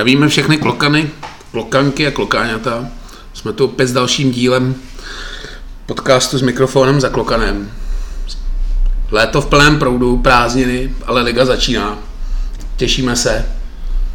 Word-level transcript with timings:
Zdravíme 0.00 0.28
všechny 0.28 0.56
klokany, 0.56 1.10
klokanky 1.50 2.06
a 2.06 2.10
klokáňata. 2.10 2.88
Jsme 3.34 3.52
tu 3.52 3.64
opět 3.64 3.86
s 3.86 3.92
dalším 3.92 4.30
dílem 4.30 4.74
podcastu 5.86 6.38
s 6.38 6.42
mikrofonem 6.42 7.00
za 7.00 7.08
klokanem. 7.08 7.70
Léto 9.10 9.40
v 9.40 9.46
plném 9.46 9.78
proudu, 9.78 10.18
prázdniny, 10.18 10.94
ale 11.06 11.22
liga 11.22 11.44
začíná. 11.44 11.98
Těšíme 12.76 13.16
se. 13.16 13.46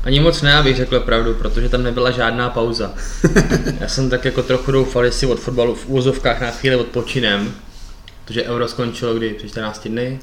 Ani 0.03 0.20
moc 0.20 0.41
ne, 0.41 0.55
abych 0.55 0.76
řekl 0.76 0.99
pravdu, 0.99 1.34
protože 1.34 1.70
tam 1.70 1.84
nebyla 1.84 2.12
žádná 2.12 2.49
pauza. 2.49 2.93
Já 3.79 3.88
jsem 3.88 4.09
tak 4.09 4.26
jako 4.26 4.43
trochu 4.43 4.71
doufal, 4.71 5.05
že 5.05 5.12
si 5.12 5.26
od 5.26 5.40
fotbalu 5.40 5.76
v 5.76 5.90
úzovkách 5.90 6.41
na 6.41 6.52
chvíli 6.52 6.76
odpočinem, 6.76 7.54
protože 8.26 8.43
Euro 8.43 8.67
skončilo 8.67 9.13
kdy? 9.13 9.34
Před 9.34 9.49
14 9.49 9.88
dny? 9.88 10.20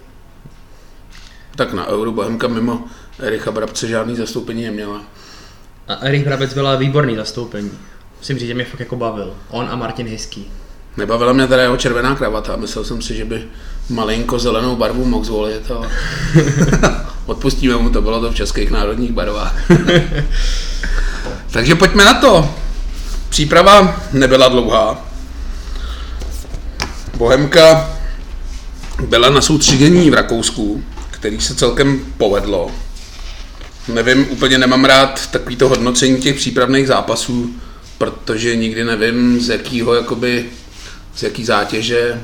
Tak 1.57 1.73
na 1.73 1.87
Euro 1.87 2.13
Bohemka 2.13 2.49
mimo 2.49 2.85
Ericha 3.19 3.51
Brabce 3.51 3.89
žádný 3.89 4.17
zastoupení 4.17 4.65
neměla. 4.65 5.03
A 5.89 5.95
Erich 5.95 6.25
Brabec 6.25 6.55
byla 6.55 6.77
výborný 6.77 7.17
zastoupení. 7.17 7.71
Musím 8.19 8.39
říct, 8.39 8.49
že 8.49 8.55
mě 8.55 8.65
fakt 8.65 8.81
jako 8.81 8.97
bavil. 8.97 9.35
On 9.51 9.69
a 9.71 9.77
Martin 9.77 10.07
Hiský. 10.07 10.51
Nebavila 10.97 11.33
mě 11.33 11.47
teda 11.47 11.63
jeho 11.63 11.77
červená 11.77 12.15
kravata. 12.15 12.57
Myslel 12.57 12.85
jsem 12.85 13.03
si, 13.03 13.17
že 13.17 13.25
by 13.25 13.45
malinko 13.91 14.39
zelenou 14.39 14.77
barvu 14.77 15.05
mohl 15.05 15.25
zvolit, 15.25 15.71
ale 15.71 15.91
odpustíme 17.27 17.77
mu 17.77 17.91
to, 17.91 18.03
bylo 18.03 18.21
to 18.21 18.31
v 18.31 18.35
českých 18.35 18.71
národních 18.71 19.13
barvách. 19.13 19.71
Takže 21.51 21.75
pojďme 21.75 22.05
na 22.05 22.15
to. 22.15 22.55
Příprava 23.29 24.03
nebyla 24.13 24.49
dlouhá. 24.49 25.05
Bohemka 27.17 27.91
byla 29.09 29.31
na 29.31 29.41
soustředění 29.41 30.11
v 30.11 30.15
Rakousku, 30.15 30.85
který 31.11 31.41
se 31.41 31.55
celkem 31.55 32.01
povedlo. 32.19 32.71
Nevím, 33.89 34.27
úplně 34.31 34.59
nemám 34.59 34.85
rád 34.85 35.31
takovýto 35.31 35.69
hodnocení 35.69 36.17
těch 36.21 36.37
přípravných 36.37 36.87
zápasů, 36.87 37.55
protože 37.99 38.57
nikdy 38.57 38.85
nevím, 38.85 39.41
z 39.41 39.49
jakého 39.49 39.95
jakoby, 39.95 40.51
z 41.17 41.23
jaký 41.23 41.45
zátěže 41.45 42.23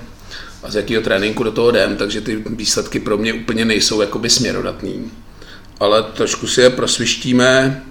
a 0.63 0.71
z 0.71 0.75
jakého 0.75 1.03
tréninku 1.03 1.43
do 1.43 1.53
toho 1.53 1.71
jdem, 1.71 1.97
takže 1.97 2.21
ty 2.21 2.45
výsledky 2.47 3.01
pro 3.01 3.19
mě 3.19 3.33
úplně 3.33 3.65
nejsou 3.65 4.01
jakoby 4.01 4.31
směrodatný. 4.31 5.11
Ale 5.81 6.03
trošku 6.03 6.47
si 6.47 6.61
je 6.61 6.71
prosvištíme. 6.71 7.83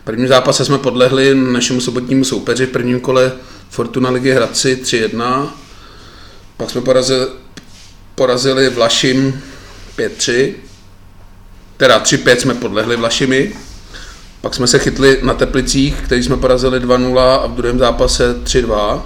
V 0.00 0.04
prvním 0.04 0.28
zápase 0.28 0.64
jsme 0.64 0.78
podlehli 0.78 1.34
našemu 1.34 1.80
sobotnímu 1.80 2.24
soupeři 2.24 2.66
v 2.66 2.70
prvním 2.70 3.00
kole 3.00 3.32
Fortuna 3.70 4.10
Ligy 4.10 4.32
Hradci 4.32 4.78
3-1. 4.82 5.50
Pak 6.56 6.70
jsme 6.70 6.80
porazili, 6.80 7.26
porazili 8.14 8.70
Vlašim 8.70 9.42
5-3 9.98 10.52
teda 11.80 12.02
3-5 12.02 12.36
jsme 12.36 12.54
podlehli 12.54 12.96
Vlašimi, 12.96 13.52
pak 14.40 14.54
jsme 14.54 14.66
se 14.66 14.78
chytli 14.78 15.18
na 15.22 15.34
Teplicích, 15.34 15.94
který 16.04 16.22
jsme 16.22 16.36
porazili 16.36 16.80
2-0 16.80 17.18
a 17.18 17.46
v 17.46 17.54
druhém 17.54 17.78
zápase 17.78 18.34
3-2. 18.44 19.02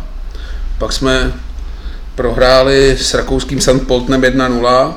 Pak 0.78 0.92
jsme 0.92 1.32
prohráli 2.14 2.96
s 3.00 3.14
rakouským 3.14 3.60
St. 3.60 3.86
Poltnem 3.86 4.22
1-0 4.22 4.94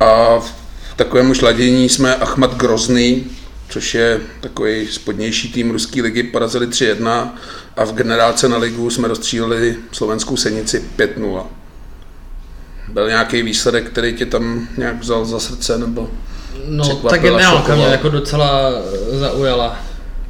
a 0.00 0.38
v 0.38 0.54
takovém 0.96 1.34
šladění 1.34 1.88
jsme 1.88 2.16
Achmat 2.16 2.56
Grozný, 2.56 3.24
což 3.68 3.94
je 3.94 4.20
takový 4.40 4.86
spodnější 4.90 5.52
tým 5.52 5.70
ruské 5.70 6.02
ligy, 6.02 6.22
porazili 6.22 6.66
3-1 6.66 7.28
a 7.76 7.84
v 7.84 7.94
generálce 7.94 8.48
na 8.48 8.56
ligu 8.56 8.90
jsme 8.90 9.08
rozstříleli 9.08 9.76
slovenskou 9.92 10.36
senici 10.36 10.84
5-0. 10.98 11.46
Byl 12.88 13.08
nějaký 13.08 13.42
výsledek, 13.42 13.90
který 13.90 14.12
tě 14.12 14.26
tam 14.26 14.68
nějak 14.76 15.00
vzal 15.00 15.24
za 15.24 15.40
srdce, 15.40 15.78
nebo 15.78 16.10
No, 16.66 16.96
tak 16.96 17.22
jedna 17.22 17.64
mě 17.74 17.84
jako 17.84 18.08
docela 18.08 18.72
zaujala, 19.10 19.76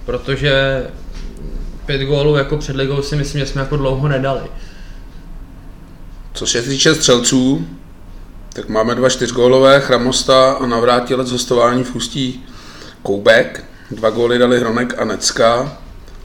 protože 0.04 0.84
pět 1.86 2.02
gólů 2.02 2.36
jako 2.36 2.56
před 2.56 2.76
ligou 2.76 3.02
si 3.02 3.16
myslím, 3.16 3.40
že 3.40 3.46
jsme 3.46 3.60
jako 3.60 3.76
dlouho 3.76 4.08
nedali. 4.08 4.40
Co 6.34 6.46
se 6.46 6.62
týče 6.62 6.94
střelců, 6.94 7.66
tak 8.52 8.68
máme 8.68 8.94
dva 8.94 9.08
čtyřgólové, 9.08 9.80
Chramosta 9.80 10.52
a 10.52 10.66
navrátilec 10.66 11.30
hostování 11.30 11.84
v 11.84 11.94
Ústí 11.94 12.44
Koubek. 13.02 13.64
Dva 13.90 14.10
góly 14.10 14.38
dali 14.38 14.60
Hronek 14.60 14.98
a 14.98 15.04
Necka 15.04 15.78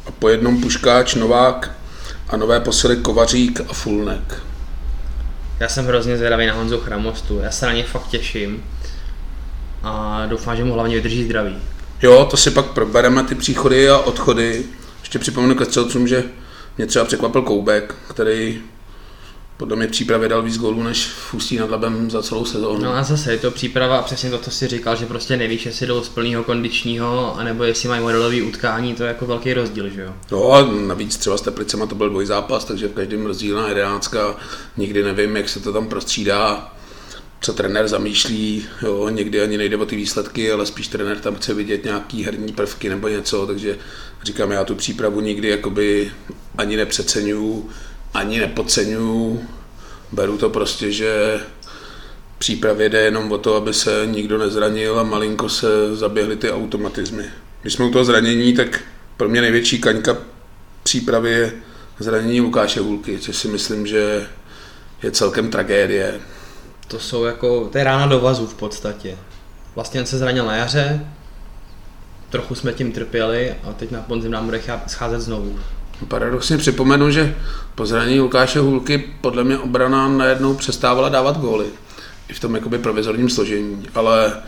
a 0.05 0.11
po 0.19 0.29
jednom 0.29 0.61
Puškáč, 0.61 1.15
Novák 1.15 1.71
a 2.29 2.37
nové 2.37 2.59
posily 2.59 2.97
Kovařík 2.97 3.61
a 3.69 3.73
Fulnek. 3.73 4.41
Já 5.59 5.69
jsem 5.69 5.85
hrozně 5.85 6.17
zvědavý 6.17 6.45
na 6.45 6.53
Honzu 6.53 6.77
Chramostu, 6.77 7.39
já 7.39 7.51
se 7.51 7.65
na 7.65 7.73
ně 7.73 7.83
fakt 7.83 8.07
těším 8.07 8.63
a 9.83 10.25
doufám, 10.25 10.55
že 10.55 10.63
mu 10.63 10.73
hlavně 10.73 10.95
vydrží 10.95 11.23
zdraví. 11.23 11.55
Jo, 12.01 12.27
to 12.31 12.37
si 12.37 12.51
pak 12.51 12.65
probereme 12.65 13.23
ty 13.23 13.35
příchody 13.35 13.89
a 13.89 13.97
odchody. 13.97 14.65
Ještě 14.99 15.19
připomenu 15.19 15.65
střelcům, 15.65 16.07
že 16.07 16.23
mě 16.77 16.87
třeba 16.87 17.05
překvapil 17.05 17.41
Koubek, 17.41 17.95
který 18.07 18.61
podle 19.57 19.75
mě 19.75 19.87
přípravě 19.87 20.29
dal 20.29 20.41
víc 20.41 20.57
gólů 20.57 20.83
než 20.83 21.05
v 21.05 21.33
Ústí 21.33 21.57
nad 21.57 21.69
Labem 21.69 22.11
za 22.11 22.23
celou 22.23 22.45
sezónu. 22.45 22.83
No 22.83 22.93
a 22.93 23.03
zase 23.03 23.31
je 23.31 23.37
to 23.37 23.51
příprava 23.51 23.97
a 23.97 24.01
přesně 24.01 24.29
to, 24.29 24.37
co 24.37 24.51
si 24.51 24.67
říkal, 24.67 24.95
že 24.95 25.05
prostě 25.05 25.37
nevíš, 25.37 25.65
jestli 25.65 25.87
jdou 25.87 26.03
z 26.03 26.09
plného 26.09 26.43
kondičního, 26.43 27.35
anebo 27.37 27.63
jestli 27.63 27.89
mají 27.89 28.01
modelový 28.01 28.41
utkání, 28.41 28.95
to 28.95 29.03
je 29.03 29.07
jako 29.07 29.25
velký 29.25 29.53
rozdíl, 29.53 29.89
že 29.89 30.01
jo? 30.01 30.13
No 30.31 30.51
a 30.51 30.67
navíc 30.87 31.17
třeba 31.17 31.37
s 31.37 31.41
Teplicema 31.41 31.85
to 31.85 31.95
byl 31.95 32.25
zápas, 32.25 32.65
takže 32.65 32.87
v 32.87 32.93
každém 32.93 33.25
rozdílná 33.25 33.69
jedenáctka, 33.69 34.35
nikdy 34.77 35.03
nevím, 35.03 35.35
jak 35.35 35.49
se 35.49 35.59
to 35.59 35.73
tam 35.73 35.87
prostřídá 35.87 36.73
co 37.41 37.53
trenér 37.53 37.87
zamýšlí, 37.87 38.65
jo, 38.81 39.09
někdy 39.09 39.41
ani 39.41 39.57
nejde 39.57 39.77
o 39.77 39.85
ty 39.85 39.95
výsledky, 39.95 40.51
ale 40.51 40.65
spíš 40.65 40.87
trenér 40.87 41.19
tam 41.19 41.35
chce 41.35 41.53
vidět 41.53 41.85
nějaký 41.85 42.23
herní 42.23 42.53
prvky 42.53 42.89
nebo 42.89 43.07
něco, 43.07 43.47
takže 43.47 43.77
říkám, 44.23 44.51
já 44.51 44.63
tu 44.63 44.75
přípravu 44.75 45.21
nikdy 45.21 45.47
jakoby 45.47 46.11
ani 46.57 46.77
nepřeceňuju, 46.77 47.69
ani 48.13 48.39
nepodceňuju, 48.39 49.43
beru 50.11 50.37
to 50.37 50.49
prostě, 50.49 50.91
že 50.91 51.39
přípravě 52.37 52.89
jde 52.89 53.01
jenom 53.01 53.31
o 53.31 53.37
to, 53.37 53.55
aby 53.55 53.73
se 53.73 54.03
nikdo 54.05 54.37
nezranil 54.37 54.99
a 54.99 55.03
malinko 55.03 55.49
se 55.49 55.95
zaběhly 55.95 56.35
ty 56.35 56.51
automatizmy. 56.51 57.25
Když 57.61 57.73
jsme 57.73 57.85
u 57.85 57.91
toho 57.91 58.05
zranění, 58.05 58.53
tak 58.53 58.81
pro 59.17 59.29
mě 59.29 59.41
největší 59.41 59.81
kaňka 59.81 60.17
přípravy 60.83 61.31
je 61.31 61.53
zranění 61.99 62.41
Lukáše 62.41 62.79
Hulky, 62.79 63.19
což 63.19 63.37
si 63.37 63.47
myslím, 63.47 63.87
že 63.87 64.27
je 65.03 65.11
celkem 65.11 65.49
tragédie 65.49 66.19
to 66.89 66.99
jsou 66.99 67.23
jako, 67.23 67.69
to 67.71 67.77
je 67.77 67.83
rána 67.83 68.07
do 68.07 68.19
vazu 68.19 68.47
v 68.47 68.53
podstatě. 68.53 69.17
Vlastně 69.75 69.99
on 69.99 70.05
se 70.05 70.17
zranil 70.17 70.45
na 70.45 70.55
jaře, 70.55 71.05
trochu 72.29 72.55
jsme 72.55 72.73
tím 72.73 72.91
trpěli 72.91 73.55
a 73.63 73.73
teď 73.73 73.91
na 73.91 74.01
podzim 74.01 74.31
nám 74.31 74.45
bude 74.45 74.61
scházet 74.87 75.21
znovu. 75.21 75.59
Paradoxně 76.07 76.57
připomenu, 76.57 77.11
že 77.11 77.35
po 77.75 77.85
zranění 77.85 78.19
Lukáše 78.19 78.59
Hulky 78.59 79.13
podle 79.21 79.43
mě 79.43 79.57
obrana 79.57 80.07
najednou 80.07 80.53
přestávala 80.53 81.09
dávat 81.09 81.37
góly. 81.37 81.65
I 82.29 82.33
v 82.33 82.39
tom 82.39 82.55
jakoby 82.55 82.77
provizorním 82.77 83.29
složení, 83.29 83.87
ale 83.95 84.41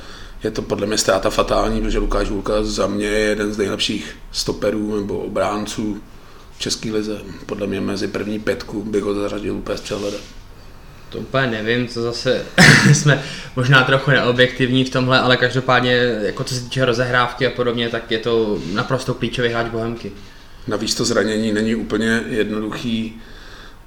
je 0.44 0.52
to 0.52 0.62
podle 0.62 0.88
mě 0.88 0.98
ztráta 0.98 1.30
fatální, 1.30 1.82
protože 1.82 2.00
Lukáš 2.00 2.30
Hulka 2.30 2.54
za 2.64 2.88
mě 2.88 3.06
je 3.06 3.20
jeden 3.20 3.54
z 3.54 3.58
nejlepších 3.58 4.18
stoperů 4.32 5.00
nebo 5.00 5.20
obránců 5.20 6.02
v 6.58 6.60
České 6.60 6.92
lize. 6.92 7.18
Podle 7.46 7.68
mě 7.68 7.82
mezi 7.82 8.08
první 8.08 8.40
pětku 8.40 8.84
bych 8.84 9.04
ho 9.04 9.14
zařadil 9.14 9.56
úplně 9.56 9.78
s 9.78 9.82
přehledem. 9.82 10.22
To 11.12 11.18
úplně 11.18 11.48
nevím, 11.48 11.88
co 11.88 12.02
zase 12.02 12.46
jsme 12.94 13.24
možná 13.56 13.84
trochu 13.84 14.12
neobjektivní 14.12 14.86
v 14.86 14.90
tomhle, 14.90 15.20
ale 15.20 15.38
každopádně, 15.38 15.92
jako 16.22 16.44
co 16.44 16.56
se 16.56 16.62
týče 16.62 16.86
rozehrávky 16.86 17.48
a 17.48 17.50
podobně, 17.50 17.90
tak 17.90 18.12
je 18.12 18.20
to 18.20 18.60
naprosto 18.74 19.14
klíčový 19.14 19.50
hráč 19.50 19.68
Bohemky. 19.72 20.12
Navíc 20.68 20.96
to 20.96 21.06
zranění 21.06 21.52
není 21.54 21.76
úplně 21.76 22.24
jednoduchý, 22.28 23.22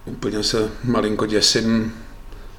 úplně 0.05 0.43
se 0.43 0.71
malinko 0.85 1.27
děsím, 1.27 1.95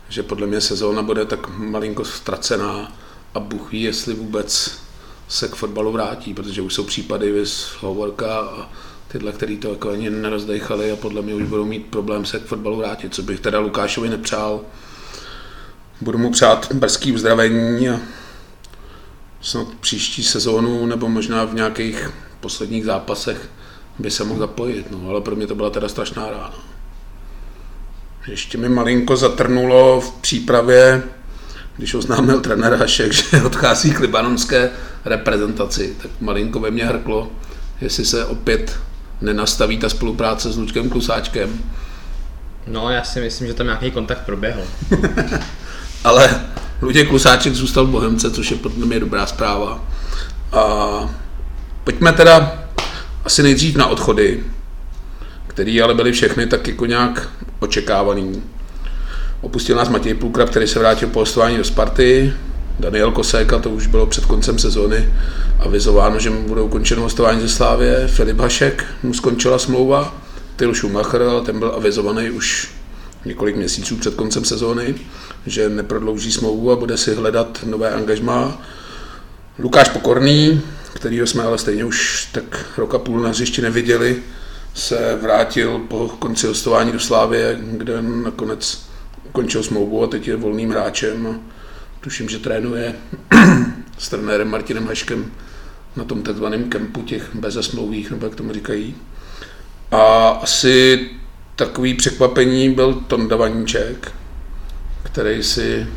že 0.09 0.23
podle 0.23 0.47
mě 0.47 0.61
sezóna 0.61 1.01
bude 1.01 1.25
tak 1.25 1.57
malinko 1.57 2.05
ztracená 2.05 2.97
a 3.33 3.39
Bůh 3.39 3.71
ví, 3.71 3.81
jestli 3.81 4.13
vůbec 4.13 4.79
se 5.27 5.47
k 5.47 5.55
fotbalu 5.55 5.91
vrátí, 5.91 6.33
protože 6.33 6.61
už 6.61 6.73
jsou 6.73 6.83
případy 6.83 7.31
vys 7.31 7.67
Hovorka 7.79 8.39
a 8.39 8.69
tyhle, 9.15 9.31
který 9.31 9.57
to 9.57 9.69
jako 9.69 9.89
ani 9.89 10.09
nerozdechali 10.09 10.91
a 10.91 10.95
podle 10.95 11.21
mě 11.21 11.33
už 11.33 11.43
budou 11.43 11.65
mít 11.65 11.85
problém 11.85 12.25
se 12.25 12.39
k 12.39 12.45
fotbalu 12.45 12.77
vrátit, 12.77 13.13
co 13.13 13.23
bych 13.23 13.39
teda 13.39 13.59
Lukášovi 13.59 14.09
nepřál. 14.09 14.61
Budu 16.01 16.17
mu 16.17 16.31
přát 16.31 16.73
brzký 16.73 17.11
uzdravení 17.11 17.89
a 17.89 17.99
snad 19.41 19.67
příští 19.79 20.23
sezónu 20.23 20.85
nebo 20.85 21.09
možná 21.09 21.45
v 21.45 21.53
nějakých 21.53 22.09
posledních 22.39 22.85
zápasech 22.85 23.49
by 23.99 24.11
se 24.11 24.23
mohl 24.23 24.39
zapojit, 24.39 24.91
no, 24.91 25.09
ale 25.09 25.21
pro 25.21 25.35
mě 25.35 25.47
to 25.47 25.55
byla 25.55 25.69
teda 25.69 25.89
strašná 25.89 26.29
rána. 26.29 26.59
Ještě 28.27 28.57
mi 28.57 28.69
malinko 28.69 29.17
zatrnulo 29.17 30.01
v 30.01 30.11
přípravě, 30.11 31.03
když 31.77 31.93
oznámil 31.93 32.41
trenér 32.41 32.73
Hašek, 32.73 33.13
že 33.13 33.41
odchází 33.43 33.91
k 33.91 33.99
libanonské 33.99 34.71
reprezentaci, 35.05 35.95
tak 36.01 36.11
malinko 36.21 36.59
ve 36.59 36.71
mně 36.71 36.85
hrklo, 36.85 37.31
jestli 37.81 38.05
se 38.05 38.25
opět 38.25 38.79
nenastaví 39.21 39.77
ta 39.77 39.89
spolupráce 39.89 40.51
s 40.51 40.57
Lučkem 40.57 40.89
Klusáčkem. 40.89 41.59
No, 42.67 42.89
já 42.89 43.03
si 43.03 43.19
myslím, 43.21 43.47
že 43.47 43.53
tam 43.53 43.65
nějaký 43.65 43.91
kontakt 43.91 44.25
proběhl. 44.25 44.61
Ale 46.03 46.41
Luděk 46.81 47.09
Klusáček 47.09 47.53
zůstal 47.53 47.85
v 47.85 47.89
Bohemce, 47.89 48.31
což 48.31 48.51
je 48.51 48.57
podle 48.57 48.85
mě 48.85 48.99
dobrá 48.99 49.25
zpráva. 49.25 49.83
A 50.51 50.65
Pojďme 51.85 52.13
teda 52.13 52.63
asi 53.25 53.43
nejdřív 53.43 53.75
na 53.75 53.87
odchody, 53.87 54.43
který 55.47 55.81
ale 55.81 55.93
byly 55.93 56.11
všechny 56.11 56.47
tak 56.47 56.67
jako 56.67 56.85
nějak 56.85 57.29
očekávaný. 57.59 58.43
Opustil 59.41 59.75
nás 59.75 59.89
Matěj 59.89 60.13
Půlkrab, 60.13 60.49
který 60.49 60.67
se 60.67 60.79
vrátil 60.79 61.09
po 61.09 61.19
hostování 61.19 61.57
do 61.57 61.63
Sparty. 61.63 62.33
Daniel 62.79 63.11
Koséka, 63.11 63.59
to 63.59 63.69
už 63.69 63.87
bylo 63.87 64.05
před 64.05 64.25
koncem 64.25 64.59
sezóny 64.59 65.13
avizováno, 65.59 66.19
že 66.19 66.29
mu 66.29 66.47
bude 66.47 66.61
ukončeno 66.61 67.01
hostování 67.01 67.41
ze 67.41 67.49
Slávě. 67.49 68.07
Filip 68.07 68.39
Hašek, 68.39 68.85
mu 69.03 69.13
skončila 69.13 69.59
smlouva. 69.59 70.21
Tyl 70.55 70.73
Schumacher, 70.73 71.21
ale 71.21 71.41
ten 71.41 71.59
byl 71.59 71.73
avizovaný 71.75 72.29
už 72.29 72.71
několik 73.25 73.55
měsíců 73.55 73.95
před 73.95 74.15
koncem 74.15 74.45
sezóny, 74.45 74.95
že 75.45 75.69
neprodlouží 75.69 76.31
smlouvu 76.31 76.71
a 76.71 76.75
bude 76.75 76.97
si 76.97 77.15
hledat 77.15 77.59
nové 77.65 77.91
angažmá. 77.91 78.61
Lukáš 79.59 79.89
Pokorný, 79.89 80.61
kterýho 80.93 81.27
jsme 81.27 81.43
ale 81.43 81.57
stejně 81.57 81.85
už 81.85 82.29
tak 82.31 82.65
roka 82.77 82.99
půl 82.99 83.19
na 83.19 83.29
hřišti 83.29 83.61
neviděli, 83.61 84.17
se 84.73 85.17
vrátil 85.21 85.79
po 85.79 86.09
konci 86.19 86.47
hostování 86.47 86.91
do 86.91 86.99
Slávě, 86.99 87.59
kde 87.61 88.01
nakonec 88.01 88.85
ukončil 89.25 89.63
smlouvu 89.63 90.03
a 90.03 90.07
teď 90.07 90.27
je 90.27 90.35
volným 90.35 90.69
hráčem. 90.69 91.39
Tuším, 92.05 92.29
že 92.29 92.39
trénuje 92.39 92.95
s 93.97 94.09
trenérem 94.09 94.49
Martinem 94.49 94.87
Heškem 94.87 95.31
na 95.95 96.03
tom 96.03 96.23
takzvaném 96.23 96.69
kempu 96.69 97.01
těch 97.01 97.35
bezesmlouvých, 97.35 98.11
nebo 98.11 98.25
jak 98.25 98.35
tomu 98.35 98.53
říkají. 98.53 98.95
A 99.91 100.27
asi 100.27 101.09
takový 101.55 101.93
překvapení 101.93 102.69
byl 102.73 102.93
Tonda 102.93 103.35
Vaníček, 103.35 104.11
který 105.03 105.43
si 105.43 105.87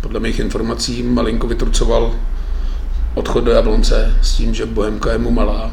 podle 0.00 0.20
mých 0.20 0.38
informací 0.38 1.02
malinko 1.02 1.46
vytrucoval 1.46 2.14
odchod 3.14 3.44
do 3.44 3.50
Jablonce 3.50 4.16
s 4.22 4.32
tím, 4.32 4.54
že 4.54 4.66
Bohemka 4.66 5.12
je 5.12 5.18
mu 5.18 5.30
malá. 5.30 5.72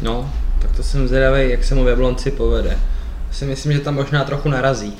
No, 0.00 0.32
tak 0.58 0.76
to 0.76 0.82
jsem 0.82 1.08
zvědavý, 1.08 1.50
jak 1.50 1.64
se 1.64 1.74
mu 1.74 1.84
v 1.84 1.88
Jablonci 1.88 2.30
povede. 2.30 2.78
Si 3.32 3.44
myslím, 3.44 3.72
že 3.72 3.80
tam 3.80 3.94
možná 3.94 4.24
trochu 4.24 4.48
narazí. 4.48 4.96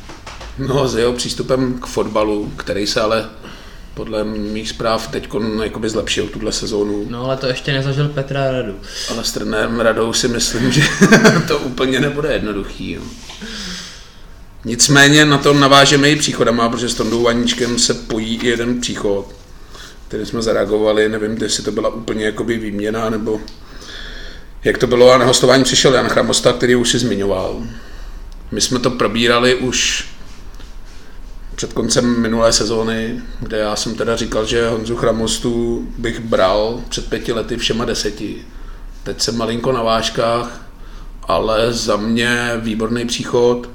No, 0.58 0.88
s 0.88 0.96
jeho 0.96 1.12
přístupem 1.12 1.78
k 1.78 1.86
fotbalu, 1.86 2.52
který 2.56 2.86
se 2.86 3.00
ale 3.00 3.28
podle 3.94 4.24
mých 4.24 4.68
zpráv 4.68 5.08
teď 5.08 5.28
jakoby 5.62 5.88
zlepšil 5.88 6.28
tuhle 6.28 6.52
sezónu. 6.52 7.06
No 7.08 7.24
ale 7.24 7.36
to 7.36 7.46
ještě 7.46 7.72
nezažil 7.72 8.08
Petra 8.08 8.50
Radu. 8.50 8.74
Ale 9.10 9.24
s 9.24 9.32
trenérem 9.32 9.80
Radou 9.80 10.12
si 10.12 10.28
myslím, 10.28 10.72
že 10.72 10.82
to 11.48 11.58
úplně 11.58 12.00
nebude 12.00 12.32
jednoduchý. 12.32 12.90
Jo. 12.92 13.02
Nicméně 14.64 15.24
na 15.24 15.38
to 15.38 15.54
navážeme 15.54 16.10
i 16.10 16.16
příchodama, 16.16 16.68
protože 16.68 16.88
s 16.88 16.94
Tondou 16.94 17.22
Vaníčkem 17.22 17.78
se 17.78 17.94
pojí 17.94 18.36
i 18.42 18.48
jeden 18.48 18.80
příchod, 18.80 19.34
který 20.08 20.26
jsme 20.26 20.42
zareagovali, 20.42 21.08
nevím, 21.08 21.36
jestli 21.42 21.64
to 21.64 21.72
byla 21.72 21.88
úplně 21.88 22.24
jakoby 22.24 22.58
výměna, 22.58 23.10
nebo 23.10 23.40
jak 24.64 24.78
to 24.78 24.86
bylo, 24.86 25.10
a 25.10 25.18
na 25.18 25.24
hostování 25.24 25.64
přišel 25.64 25.94
Jan 25.94 26.08
Chramosta, 26.08 26.52
který 26.52 26.76
už 26.76 26.90
si 26.90 26.98
zmiňoval. 26.98 27.62
My 28.52 28.60
jsme 28.60 28.78
to 28.78 28.90
probírali 28.90 29.54
už 29.54 30.08
před 31.58 31.72
koncem 31.72 32.20
minulé 32.20 32.52
sezóny, 32.52 33.22
kde 33.40 33.58
já 33.58 33.76
jsem 33.76 33.94
teda 33.94 34.16
říkal, 34.16 34.46
že 34.46 34.68
Honzu 34.68 34.96
Chramostu 34.96 35.86
bych 35.98 36.20
bral 36.20 36.80
před 36.88 37.10
pěti 37.10 37.32
lety 37.32 37.56
všema 37.56 37.84
deseti. 37.84 38.44
Teď 39.02 39.20
jsem 39.20 39.36
malinko 39.36 39.72
na 39.72 39.82
vážkách, 39.82 40.66
ale 41.22 41.72
za 41.72 41.96
mě 41.96 42.52
výborný 42.56 43.06
příchod 43.06 43.70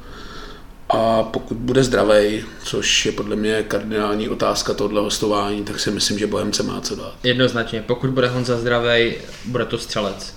a 0.90 1.24
pokud 1.24 1.58
bude 1.58 1.84
zdravý, 1.84 2.46
což 2.64 3.06
je 3.06 3.12
podle 3.12 3.36
mě 3.36 3.64
kardinální 3.64 4.30
otázka 4.30 4.74
tohle 4.74 5.02
hostování, 5.02 5.64
tak 5.64 5.80
si 5.80 5.92
myslím, 5.92 6.20
že 6.20 6.28
Bohemce 6.28 6.64
má 6.64 6.82
co 6.82 6.96
dát. 6.96 7.16
Jednoznačně, 7.24 7.84
pokud 7.88 8.10
bude 8.10 8.28
Honza 8.28 8.58
zdravý, 8.58 9.14
bude 9.46 9.66
to 9.66 9.78
střelec. 9.78 10.34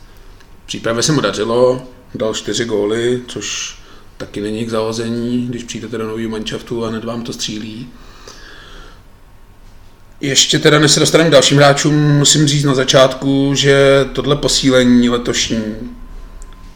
Přípravě 0.66 1.02
se 1.02 1.12
mu 1.12 1.20
dařilo, 1.20 1.82
dal 2.14 2.34
čtyři 2.34 2.64
góly, 2.64 3.22
což 3.26 3.76
taky 4.16 4.40
není 4.40 4.64
k 4.64 4.70
zahození, 4.70 5.46
když 5.46 5.64
přijdete 5.64 5.98
do 5.98 6.06
nového 6.06 6.30
manšaftu 6.30 6.84
a 6.84 6.88
hned 6.88 7.04
vám 7.04 7.22
to 7.22 7.32
střílí. 7.32 7.88
Ještě 10.20 10.58
teda, 10.58 10.78
než 10.78 10.92
se 10.92 11.00
dostaneme 11.00 11.30
k 11.30 11.32
dalším 11.32 11.58
hráčům, 11.58 11.94
musím 11.94 12.46
říct 12.46 12.64
na 12.64 12.74
začátku, 12.74 13.54
že 13.54 14.06
tohle 14.12 14.36
posílení 14.36 15.08
letošní, 15.08 15.62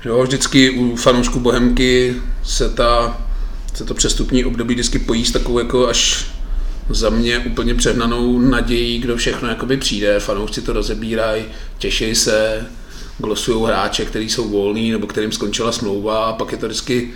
jo, 0.05 0.23
vždycky 0.23 0.71
u 0.71 0.97
fanoušků 0.97 1.41
Bohemky 1.41 2.17
se, 2.45 2.69
ta, 2.69 3.21
se 3.75 3.85
to 3.85 3.95
přestupní 3.95 4.45
období 4.45 4.75
vždycky 4.75 4.99
pojí 4.99 5.25
s 5.25 5.33
takovou 5.33 5.59
jako 5.59 5.89
až 5.89 6.27
za 6.91 7.11
mě 7.11 7.39
úplně 7.39 7.75
přehnanou 7.75 8.39
nadějí, 8.39 8.99
kdo 8.99 9.17
všechno 9.17 9.49
jakoby 9.49 9.77
přijde, 9.77 10.21
fanoušci 10.21 10.63
to 10.63 10.73
rozebírají, 10.73 11.45
těší 11.79 12.15
se, 12.15 12.67
glosují 13.19 13.65
hráče, 13.67 14.05
kteří 14.05 14.29
jsou 14.29 14.49
volní 14.49 14.91
nebo 14.91 15.07
kterým 15.07 15.33
skončila 15.33 15.73
smlouva 15.73 16.25
a 16.25 16.33
pak 16.33 16.53
je 16.53 16.59
to 16.59 16.67
vždycky 16.67 17.13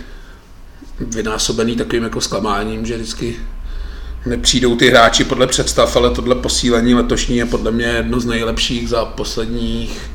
vynásobený 0.99 1.75
takovým 1.75 2.03
jako 2.03 2.21
zklamáním, 2.21 2.85
že 2.85 2.95
vždycky 2.95 3.35
nepřijdou 4.25 4.75
ty 4.75 4.89
hráči 4.89 5.23
podle 5.23 5.47
představ, 5.47 5.95
ale 5.95 6.09
tohle 6.09 6.35
posílení 6.35 6.95
letošní 6.95 7.37
je 7.37 7.45
podle 7.45 7.71
mě 7.71 7.85
jedno 7.85 8.19
z 8.19 8.25
nejlepších 8.25 8.89
za 8.89 9.05
posledních, 9.05 10.11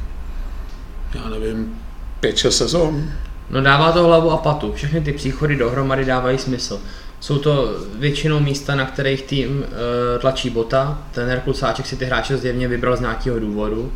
já 1.15 1.29
nevím, 1.29 1.75
5-6 2.23 2.49
sezon. 2.49 3.11
No 3.51 3.63
dává 3.63 3.93
to 3.93 4.05
hlavu 4.05 4.31
a 4.31 4.37
patu. 4.37 4.73
Všechny 4.73 5.01
ty 5.01 5.13
příchody 5.13 5.57
dohromady 5.57 6.05
dávají 6.05 6.39
smysl. 6.39 6.81
Jsou 7.21 7.39
to 7.39 7.75
většinou 7.99 8.41
místa, 8.41 8.75
na 8.75 8.85
kterých 8.85 9.23
tým 9.23 9.65
e, 9.65 10.19
tlačí 10.19 10.51
bota. 10.51 10.99
Ten 11.11 11.29
Herkusáček 11.29 11.87
si 11.87 11.97
ty 11.97 12.05
hráče 12.05 12.37
zjevně 12.37 12.69
vybral 12.69 12.97
z 12.97 13.01
nějakého 13.01 13.39
důvodu. 13.39 13.93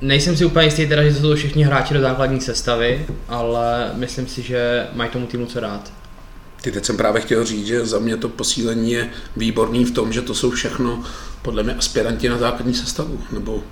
Nejsem 0.00 0.36
si 0.36 0.44
úplně 0.44 0.66
jistý 0.66 0.86
teda, 0.86 1.02
že 1.02 1.14
to 1.14 1.20
jsou 1.20 1.34
všichni 1.34 1.62
hráči 1.62 1.94
do 1.94 2.00
základní 2.00 2.40
sestavy, 2.40 3.06
ale 3.28 3.90
myslím 3.94 4.26
si, 4.26 4.42
že 4.42 4.86
mají 4.92 5.10
tomu 5.10 5.26
týmu 5.26 5.46
co 5.46 5.60
dát. 5.60 5.92
Ty 6.62 6.72
teď 6.72 6.84
jsem 6.84 6.96
právě 6.96 7.20
chtěl 7.22 7.44
říct, 7.44 7.66
že 7.66 7.86
za 7.86 7.98
mě 7.98 8.16
to 8.16 8.28
posílení 8.28 8.92
je 8.92 9.10
výborný 9.36 9.84
v 9.84 9.90
tom, 9.90 10.12
že 10.12 10.22
to 10.22 10.34
jsou 10.34 10.50
všechno 10.50 11.02
podle 11.42 11.62
mě 11.62 11.74
aspiranti 11.74 12.28
na 12.28 12.38
základní 12.38 12.74
sestavu, 12.74 13.20
nebo 13.32 13.62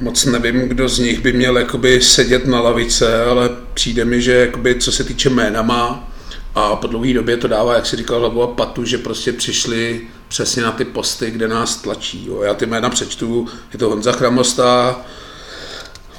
moc 0.00 0.24
nevím, 0.24 0.60
kdo 0.60 0.88
z 0.88 0.98
nich 0.98 1.20
by 1.20 1.32
měl 1.32 1.58
jakoby 1.58 2.00
sedět 2.00 2.46
na 2.46 2.60
lavice, 2.60 3.24
ale 3.24 3.50
přijde 3.74 4.04
mi, 4.04 4.22
že 4.22 4.32
jakoby, 4.32 4.74
co 4.74 4.92
se 4.92 5.04
týče 5.04 5.30
jména 5.30 5.62
má 5.62 6.08
a 6.54 6.76
po 6.76 6.86
dlouhé 6.86 7.14
době 7.14 7.36
to 7.36 7.48
dává, 7.48 7.74
jak 7.74 7.86
si 7.86 7.96
říkal, 7.96 8.18
hlavu 8.18 8.42
a 8.42 8.46
patu, 8.46 8.84
že 8.84 8.98
prostě 8.98 9.32
přišli 9.32 10.00
přesně 10.28 10.62
na 10.62 10.72
ty 10.72 10.84
posty, 10.84 11.30
kde 11.30 11.48
nás 11.48 11.76
tlačí. 11.76 12.26
Jo. 12.26 12.42
Já 12.42 12.54
ty 12.54 12.66
jména 12.66 12.90
přečtu, 12.90 13.48
je 13.72 13.78
to 13.78 13.88
Honza 13.88 14.12
Chramosta, 14.12 15.00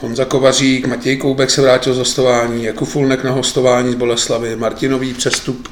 Honza 0.01 0.25
Kovařík, 0.25 0.86
Matěj 0.86 1.17
Koubek 1.17 1.50
se 1.50 1.62
vrátil 1.62 1.93
z 1.93 1.98
hostování, 1.98 2.63
Jakub 2.63 2.89
Fulnek 2.89 3.24
na 3.24 3.31
hostování 3.31 3.91
z 3.91 3.96
Boleslavy, 3.96 4.55
Martinový 4.55 5.13
přestup 5.13 5.67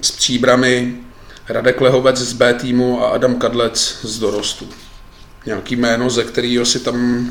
s 0.00 0.10
Příbrami, 0.10 0.96
Radek 1.48 1.80
Lehovec 1.80 2.16
z 2.16 2.32
B 2.32 2.54
týmu 2.54 3.04
a 3.04 3.08
Adam 3.08 3.34
Kadlec 3.34 3.98
z 4.02 4.18
dorostu. 4.18 4.68
Nějaký 5.46 5.76
jméno, 5.76 6.10
ze 6.10 6.24
kterého 6.24 6.64
si 6.64 6.80
tam 6.80 7.28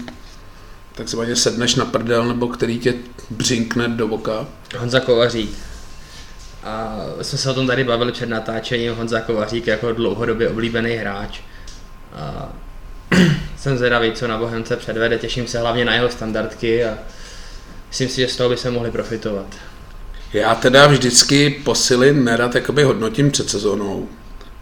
takzvaně 0.96 1.36
sedneš 1.36 1.76
na 1.76 1.86
prdel, 1.86 2.26
nebo 2.26 2.48
který 2.48 2.80
tě 2.80 2.94
břinkne 3.30 3.88
do 3.88 4.08
voka. 4.08 4.48
Honza 4.78 5.00
Kovařík. 5.00 5.58
A 6.64 6.98
jsme 7.22 7.38
se 7.38 7.52
o 7.52 7.54
tom 7.54 7.68
tady 7.68 7.84
bavili 7.84 8.12
před 8.12 8.30
natáčením. 8.30 8.94
Honza 8.94 9.22
Kovařík 9.22 9.68
jako 9.68 9.94
dlouhodobě 9.94 10.50
oblíbený 10.50 10.92
hráč. 10.92 11.40
A 12.14 12.50
jsem 13.66 13.78
zvědavý, 13.78 14.12
co 14.12 14.28
na 14.28 14.38
Bohemce 14.38 14.76
předvede, 14.76 15.18
těším 15.18 15.48
se 15.48 15.60
hlavně 15.60 15.86
na 15.86 15.94
jeho 15.94 16.10
standardky 16.10 16.86
a 16.86 16.98
myslím 17.88 18.10
si, 18.10 18.22
že 18.22 18.28
z 18.28 18.36
toho 18.36 18.50
by 18.50 18.58
se 18.58 18.72
mohli 18.72 18.92
profitovat. 18.92 19.46
Já 20.34 20.56
teda 20.56 20.88
vždycky 20.88 21.50
posily 21.50 22.14
nerad 22.14 22.56
jakoby 22.56 22.84
hodnotím 22.84 23.32
před 23.32 23.50
sezónou. 23.50 24.08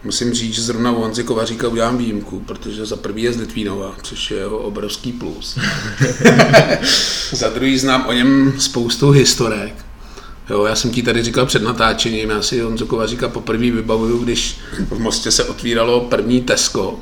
Musím 0.04 0.34
říct, 0.34 0.54
že 0.54 0.62
zrovna 0.62 0.90
u 0.90 1.00
Honzi 1.00 1.24
Kovaříka 1.24 1.68
udělám 1.68 1.98
výjimku, 1.98 2.40
protože 2.40 2.86
za 2.86 2.96
prvý 2.96 3.22
je 3.22 3.32
z 3.32 3.36
Litvínova, 3.36 3.96
což 4.02 4.30
je 4.30 4.36
jeho 4.36 4.58
obrovský 4.58 5.12
plus. 5.12 5.58
za 7.32 7.48
druhý 7.48 7.78
znám 7.78 8.06
o 8.06 8.12
něm 8.12 8.54
spoustu 8.58 9.10
historek. 9.10 9.74
Jo, 10.50 10.64
já 10.64 10.74
jsem 10.74 10.90
ti 10.90 11.02
tady 11.02 11.22
říkal 11.22 11.46
před 11.46 11.62
natáčením, 11.62 12.30
já 12.30 12.42
si 12.42 12.60
Honzu 12.60 12.86
Kovaříka 12.86 13.28
poprvé 13.28 13.70
vybavuju, 13.70 14.18
když 14.18 14.58
v 14.90 14.98
Mostě 14.98 15.30
se 15.30 15.44
otvíralo 15.44 16.00
první 16.00 16.40
Tesco 16.40 17.00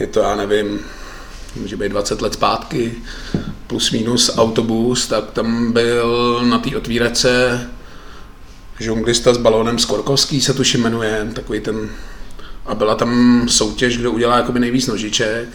je 0.00 0.06
to, 0.06 0.20
já 0.20 0.36
nevím, 0.36 0.80
může 1.56 1.76
být 1.76 1.88
20 1.88 2.22
let 2.22 2.32
zpátky, 2.32 2.94
plus 3.66 3.90
minus 3.90 4.38
autobus, 4.38 5.06
tak 5.06 5.30
tam 5.30 5.72
byl 5.72 6.40
na 6.44 6.58
té 6.58 6.76
otvírace 6.76 7.60
žonglista 8.80 9.34
s 9.34 9.38
balónem 9.38 9.78
Skorkovský 9.78 10.40
se 10.40 10.54
tuším 10.54 10.82
jmenuje, 10.82 11.28
takový 11.34 11.60
ten, 11.60 11.90
a 12.66 12.74
byla 12.74 12.94
tam 12.94 13.42
soutěž, 13.48 13.98
kdo 13.98 14.12
udělá 14.12 14.36
jakoby 14.36 14.60
nejvíc 14.60 14.86
nožiček 14.86 15.48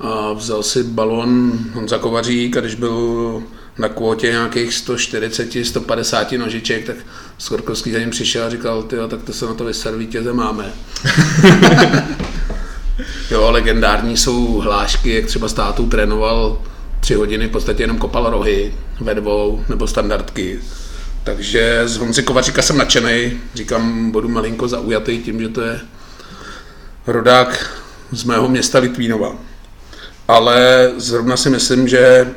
a 0.00 0.32
vzal 0.32 0.62
si 0.62 0.82
balón 0.82 1.52
Honza 1.72 1.98
Kovařík 1.98 2.56
a 2.56 2.60
když 2.60 2.74
byl 2.74 3.42
na 3.78 3.88
kvótě 3.88 4.30
nějakých 4.30 4.74
140, 4.74 5.52
150 5.62 6.32
nožiček, 6.32 6.86
tak 6.86 6.96
Skorkovský 7.38 7.92
za 7.92 7.98
ním 7.98 8.10
přišel 8.10 8.44
a 8.44 8.50
říkal, 8.50 8.82
ty, 8.82 8.96
tak 9.08 9.22
to 9.22 9.32
se 9.32 9.46
na 9.46 9.54
to 9.54 9.64
vyserví, 9.64 10.08
máme. 10.32 10.72
Jo, 13.30 13.50
legendární 13.50 14.16
jsou 14.16 14.58
hlášky, 14.58 15.14
jak 15.14 15.26
třeba 15.26 15.48
státu 15.48 15.86
trénoval 15.86 16.62
tři 17.00 17.14
hodiny, 17.14 17.46
v 17.46 17.50
podstatě 17.50 17.82
jenom 17.82 17.98
kopal 17.98 18.30
rohy 18.30 18.74
ve 19.00 19.14
dvou 19.14 19.64
nebo 19.68 19.86
standardky. 19.86 20.60
Takže 21.24 21.82
z 21.84 21.96
Honzi 21.96 22.22
Kovaříka 22.22 22.62
jsem 22.62 22.78
nadšený, 22.78 23.40
říkám, 23.54 24.10
budu 24.10 24.28
malinko 24.28 24.68
zaujatý 24.68 25.18
tím, 25.18 25.40
že 25.40 25.48
to 25.48 25.60
je 25.60 25.80
rodák 27.06 27.70
z 28.12 28.24
mého 28.24 28.48
města 28.48 28.78
Litvínova. 28.78 29.36
Ale 30.28 30.90
zrovna 30.96 31.36
si 31.36 31.50
myslím, 31.50 31.88
že 31.88 32.34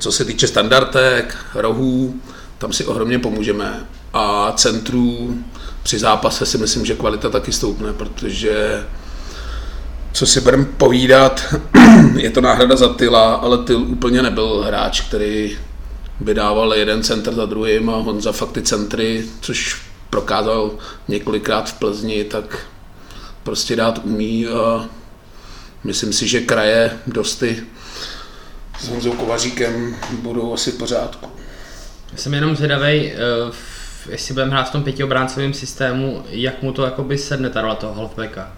co 0.00 0.12
se 0.12 0.24
týče 0.24 0.46
standardek, 0.46 1.36
rohů, 1.54 2.20
tam 2.58 2.72
si 2.72 2.84
ohromně 2.84 3.18
pomůžeme. 3.18 3.86
A 4.12 4.52
centrů 4.52 5.38
při 5.82 5.98
zápase 5.98 6.46
si 6.46 6.58
myslím, 6.58 6.86
že 6.86 6.94
kvalita 6.94 7.30
taky 7.30 7.52
stoupne, 7.52 7.92
protože 7.92 8.84
co 10.16 10.26
si 10.26 10.40
budeme 10.40 10.64
povídat, 10.64 11.54
je 12.16 12.30
to 12.30 12.40
náhrada 12.40 12.76
za 12.76 12.88
Tyla, 12.88 13.34
ale 13.34 13.58
Tyl 13.58 13.80
úplně 13.80 14.22
nebyl 14.22 14.62
hráč, 14.66 15.00
který 15.00 15.58
by 16.20 16.34
dával 16.34 16.74
jeden 16.74 17.02
center 17.02 17.34
za 17.34 17.46
druhým 17.46 17.90
a 17.90 17.96
Honza 17.96 18.32
fakt 18.32 18.52
ty 18.52 18.62
centry, 18.62 19.24
což 19.40 19.82
prokázal 20.10 20.70
několikrát 21.08 21.70
v 21.70 21.72
Plzni, 21.72 22.24
tak 22.24 22.66
prostě 23.42 23.76
dát 23.76 24.00
umí 24.04 24.46
a 24.46 24.88
myslím 25.84 26.12
si, 26.12 26.28
že 26.28 26.40
kraje 26.40 26.98
dosty 27.06 27.62
s 28.80 28.88
Honzou 28.88 29.12
Kovaříkem 29.12 29.96
budou 30.22 30.54
asi 30.54 30.70
v 30.70 30.78
pořádku. 30.78 31.30
Já 32.12 32.18
jsem 32.18 32.34
jenom 32.34 32.56
zvědavý, 32.56 33.12
eh, 33.12 33.16
jestli 34.10 34.34
budeme 34.34 34.50
hrát 34.50 34.68
v 34.68 34.72
tom 34.72 34.82
pětiobráncovém 34.82 35.54
systému, 35.54 36.24
jak 36.28 36.62
mu 36.62 36.72
to 36.72 36.84
jakoby 36.84 37.18
sedne 37.18 37.50
ta 37.50 37.60
role 37.60 37.76
toho 37.76 37.94
halfbacka. 37.94 38.52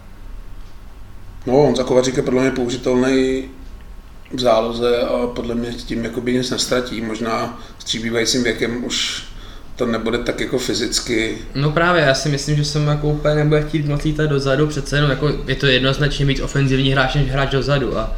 No, 1.49 1.55
Honza 1.55 1.85
Kovařík 1.85 2.17
je 2.17 2.23
podle 2.23 2.43
mě 2.43 2.51
použitelný 2.51 3.45
v 4.33 4.41
záloze 4.41 5.01
a 5.01 5.27
podle 5.27 5.55
mě 5.55 5.73
tím 5.73 6.05
jakoby 6.05 6.33
nic 6.33 6.51
nestratí. 6.51 7.01
Možná 7.01 7.61
s 7.79 7.85
přibývajícím 7.85 8.43
věkem 8.45 8.85
už 8.85 9.25
to 9.77 9.87
nebude 9.87 10.19
tak 10.19 10.41
jako 10.41 10.59
fyzicky. 10.59 11.39
No 11.55 11.71
právě, 11.71 12.03
já 12.03 12.15
si 12.15 12.29
myslím, 12.29 12.57
že 12.57 12.65
jsem 12.65 12.87
jako 12.87 13.09
úplně 13.09 13.35
nebude 13.35 13.63
chtít 13.63 13.87
moc 13.87 14.03
lítat 14.03 14.31
dozadu, 14.31 14.67
přece 14.67 14.97
jenom 14.97 15.11
jako 15.11 15.33
je 15.47 15.55
to 15.55 15.67
jednoznačně 15.67 16.27
víc 16.27 16.41
ofenzivní 16.41 16.91
hráč 16.91 17.15
než 17.15 17.31
hráč 17.31 17.51
dozadu 17.51 17.99
a 17.99 18.17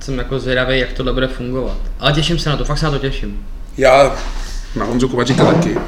jsem 0.00 0.18
jako 0.18 0.38
zvědavý, 0.38 0.78
jak 0.78 0.92
to 0.92 1.12
bude 1.12 1.28
fungovat. 1.28 1.78
Ale 2.00 2.12
těším 2.12 2.38
se 2.38 2.50
na 2.50 2.56
to, 2.56 2.64
fakt 2.64 2.78
se 2.78 2.84
na 2.84 2.90
to 2.90 2.98
těším. 2.98 3.46
Já 3.76 4.16
na 4.76 4.84
Honzu 4.84 5.08
Kovaříka 5.08 5.52
taky. 5.52 5.78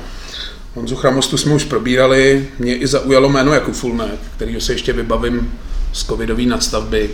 Honzu 0.74 0.96
Chramostu 0.96 1.36
jsme 1.36 1.54
už 1.54 1.64
probírali, 1.64 2.48
mě 2.58 2.76
i 2.76 2.86
zaujalo 2.86 3.28
jméno 3.28 3.54
jako 3.54 3.72
Fulnek, 3.72 4.20
kterýho 4.36 4.60
se 4.60 4.72
ještě 4.72 4.92
vybavím 4.92 5.52
z 5.92 6.04
covidové 6.04 6.42
nadstavby, 6.42 7.10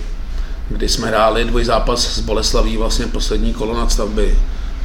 kdy 0.68 0.88
jsme 0.88 1.08
hráli 1.08 1.44
dvojzápas 1.44 2.14
s 2.14 2.20
Boleslaví, 2.20 2.76
vlastně 2.76 3.06
poslední 3.06 3.54
kolo 3.54 3.76
nadstavby. 3.76 4.38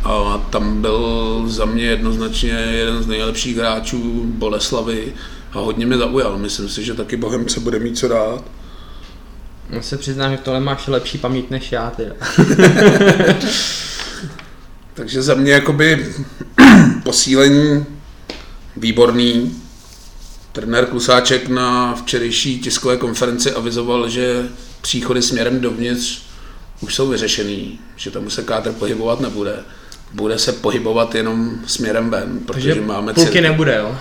A 0.04 0.38
tam 0.50 0.82
byl 0.82 1.44
za 1.48 1.66
mě 1.66 1.84
jednoznačně 1.84 2.50
jeden 2.50 3.04
z 3.04 3.08
nejlepších 3.08 3.58
hráčů 3.58 4.24
Boleslavy 4.26 5.14
a 5.52 5.60
hodně 5.60 5.86
mě 5.86 5.98
zaujal. 5.98 6.38
Myslím 6.38 6.70
si, 6.70 6.84
že 6.84 6.94
taky 6.94 7.18
Bohemce 7.18 7.60
bude 7.60 7.80
mít 7.80 7.98
co 7.98 8.08
dát. 8.08 8.44
Já 9.70 9.82
se 9.82 9.98
přiznám, 9.98 10.32
že 10.32 10.38
tohle 10.38 10.60
máš 10.60 10.88
lepší 10.88 11.18
paměť 11.18 11.50
než 11.50 11.72
já 11.72 11.90
teda. 11.90 12.14
Takže 14.94 15.22
za 15.22 15.34
mě 15.36 15.52
jakoby 15.52 16.14
posílení 17.04 17.86
výborný. 18.78 19.62
Trenér 20.54 20.86
Klusáček 20.86 21.48
na 21.50 21.96
včerejší 21.96 22.60
tiskové 22.60 22.98
konferenci 22.98 23.52
avizoval, 23.52 24.10
že 24.10 24.44
příchody 24.82 25.22
směrem 25.22 25.62
dovnitř 25.62 26.22
už 26.82 26.96
jsou 26.96 27.08
vyřešený, 27.08 27.80
že 27.96 28.12
tam 28.12 28.30
se 28.30 28.44
kádr 28.44 28.72
pohybovat 28.72 29.20
nebude. 29.20 29.60
Bude 30.14 30.40
se 30.40 30.52
pohybovat 30.54 31.16
jenom 31.16 31.52
směrem 31.66 32.10
ven, 32.10 32.40
protože 32.46 32.68
Takže 32.70 32.82
máme 32.82 33.14
půlky 33.14 33.40
cir- 33.40 33.42
nebude, 33.44 33.76
jo? 33.78 33.98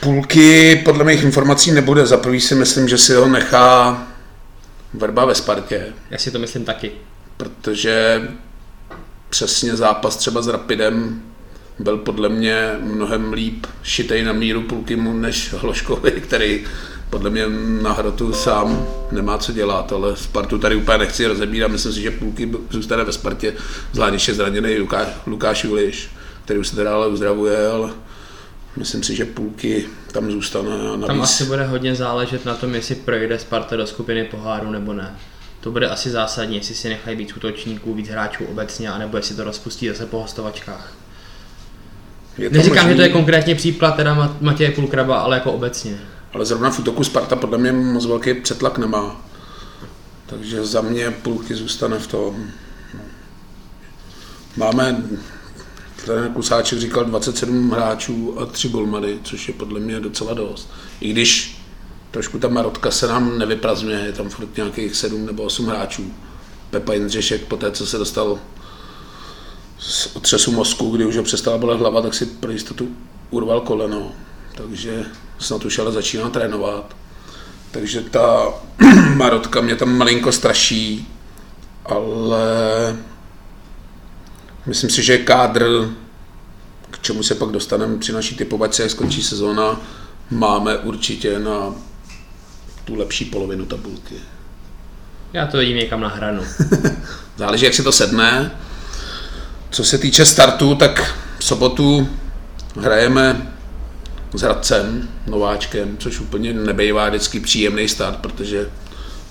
Půlky 0.00 0.76
podle 0.84 1.04
mých 1.04 1.22
informací 1.22 1.72
nebude. 1.72 2.06
Za 2.06 2.16
prvý 2.16 2.40
si 2.40 2.54
myslím, 2.54 2.88
že 2.88 2.98
si 2.98 3.14
ho 3.14 3.28
nechá 3.28 4.02
Vrba 4.94 5.24
ve 5.24 5.34
Spartě, 5.34 5.86
Já 6.10 6.18
si 6.18 6.30
to 6.30 6.38
myslím 6.38 6.64
taky. 6.64 6.92
protože 7.36 8.22
přesně 9.30 9.76
zápas 9.76 10.16
třeba 10.16 10.42
s 10.42 10.48
Rapidem 10.48 11.22
byl 11.82 11.98
podle 11.98 12.28
mě 12.28 12.70
mnohem 12.80 13.32
líp 13.32 13.66
šitej 13.82 14.24
na 14.24 14.32
míru 14.32 14.62
Pulkymu 14.62 15.12
než 15.12 15.52
Hloškovi, 15.52 16.10
který 16.10 16.64
podle 17.10 17.30
mě 17.30 17.46
na 17.82 17.92
hrotu 17.92 18.32
sám 18.32 18.86
nemá 19.10 19.38
co 19.38 19.52
dělat, 19.52 19.92
ale 19.92 20.16
Spartu 20.16 20.58
tady 20.58 20.76
úplně 20.76 20.98
nechci 20.98 21.26
rozebírat, 21.26 21.70
myslím 21.70 21.92
si, 21.92 22.00
že 22.00 22.10
Pulky 22.10 22.52
zůstane 22.70 23.04
ve 23.04 23.12
Spartě, 23.12 23.54
zvlášť 23.92 24.12
když 24.12 24.28
je 24.28 24.34
zraněný 24.34 24.78
Lukáš, 24.78 25.08
Lukáš 25.26 25.64
Juliš, 25.64 26.10
který 26.44 26.58
už 26.58 26.68
se 26.68 26.76
teda 26.76 26.94
ale 26.94 27.08
uzdravuje, 27.08 27.66
ale 27.68 27.90
myslím 28.76 29.02
si, 29.02 29.16
že 29.16 29.24
Pulky 29.24 29.84
tam 30.12 30.30
zůstane 30.30 30.70
a 30.70 30.82
navíc... 30.82 31.06
Tam 31.06 31.22
asi 31.22 31.44
bude 31.44 31.64
hodně 31.64 31.94
záležet 31.94 32.44
na 32.44 32.54
tom, 32.54 32.74
jestli 32.74 32.94
projde 32.94 33.38
Sparta 33.38 33.76
do 33.76 33.86
skupiny 33.86 34.24
poháru 34.24 34.70
nebo 34.70 34.92
ne. 34.92 35.16
To 35.60 35.70
bude 35.70 35.88
asi 35.88 36.10
zásadní, 36.10 36.56
jestli 36.56 36.74
si 36.74 36.88
nechají 36.88 37.16
víc 37.16 37.36
útočníků, 37.36 37.94
víc 37.94 38.08
hráčů 38.08 38.44
obecně, 38.44 38.90
anebo 38.90 39.16
jestli 39.16 39.34
to 39.34 39.44
rozpustí 39.44 39.88
zase 39.88 40.06
po 40.06 40.20
hostovačkách. 40.20 41.01
Je 42.38 42.50
to 42.50 42.56
Neříkám, 42.56 42.76
možný, 42.76 42.90
že 42.90 42.96
to 42.96 43.02
je 43.02 43.08
konkrétně 43.08 43.54
příklad 43.54 43.96
teda 43.96 44.14
Ma- 44.14 44.36
Matěje 44.40 44.70
Pulkraba, 44.70 45.18
ale 45.18 45.36
jako 45.36 45.52
obecně. 45.52 46.00
Ale 46.32 46.44
zrovna 46.44 46.70
v 46.70 46.78
útoku 46.78 47.04
Sparta 47.04 47.36
podle 47.36 47.58
mě 47.58 47.72
moc 47.72 48.06
velký 48.06 48.34
přetlak 48.34 48.78
nemá. 48.78 49.24
Takže 50.26 50.64
za 50.66 50.80
mě 50.80 51.10
půlky 51.10 51.54
zůstane 51.54 51.98
v 51.98 52.06
tom. 52.06 52.46
Máme, 54.56 55.02
trenér 56.04 56.30
Kusáček 56.30 56.78
říkal 56.78 57.04
27 57.04 57.70
hráčů 57.70 58.40
a 58.40 58.46
3 58.46 58.68
golmany, 58.68 59.18
což 59.24 59.48
je 59.48 59.54
podle 59.54 59.80
mě 59.80 60.00
docela 60.00 60.34
dost. 60.34 60.70
I 61.00 61.12
když 61.12 61.62
trošku 62.10 62.38
ta 62.38 62.48
marotka 62.48 62.90
se 62.90 63.06
nám 63.08 63.38
nevyprazňuje, 63.38 63.98
je 63.98 64.12
tam 64.12 64.28
furt 64.28 64.56
nějakých 64.56 64.96
7 64.96 65.26
nebo 65.26 65.42
8 65.42 65.66
hráčů. 65.66 66.12
Pepa 66.70 66.92
Jindřišek 66.92 67.44
po 67.44 67.56
té, 67.56 67.70
co 67.70 67.86
se 67.86 67.98
dostal 67.98 68.38
z 69.82 70.16
otřesu 70.16 70.52
mozku, 70.52 70.90
kdy 70.90 71.04
už 71.04 71.16
ho 71.16 71.22
přestala 71.22 71.58
bolet 71.58 71.78
hlava, 71.78 72.02
tak 72.02 72.14
si 72.14 72.26
pro 72.26 72.50
jistotu 72.50 72.88
urval 73.30 73.60
koleno. 73.60 74.12
Takže 74.54 75.04
snad 75.38 75.64
už 75.64 75.78
ale 75.78 75.92
začíná 75.92 76.30
trénovat. 76.30 76.96
Takže 77.70 78.00
ta 78.00 78.54
marotka 79.16 79.60
mě 79.60 79.76
tam 79.76 79.96
malinko 79.96 80.32
straší, 80.32 81.08
ale 81.84 82.46
myslím 84.66 84.90
si, 84.90 85.02
že 85.02 85.18
kádr, 85.18 85.90
k 86.90 87.02
čemu 87.02 87.22
se 87.22 87.34
pak 87.34 87.48
dostaneme 87.48 87.98
při 87.98 88.12
naší 88.12 88.36
typovačce, 88.36 88.82
jak 88.82 88.90
skončí 88.90 89.22
sezóna, 89.22 89.80
máme 90.30 90.78
určitě 90.78 91.38
na 91.38 91.74
tu 92.84 92.94
lepší 92.94 93.24
polovinu 93.24 93.66
tabulky. 93.66 94.14
Já 95.32 95.46
to 95.46 95.58
vidím 95.58 95.76
někam 95.76 96.00
na 96.00 96.08
hranu. 96.08 96.42
Záleží, 97.36 97.64
jak 97.64 97.74
si 97.74 97.82
to 97.82 97.92
sedne. 97.92 98.50
Co 99.72 99.84
se 99.84 99.98
týče 99.98 100.24
startu, 100.24 100.74
tak 100.74 101.14
v 101.38 101.44
sobotu 101.44 102.08
hrajeme 102.80 103.52
s 104.34 104.40
Hradcem, 104.40 105.08
nováčkem, 105.26 105.96
což 105.98 106.20
úplně 106.20 106.52
nebejvá 106.52 107.08
vždycky 107.08 107.40
příjemný 107.40 107.88
start, 107.88 108.16
protože 108.18 108.68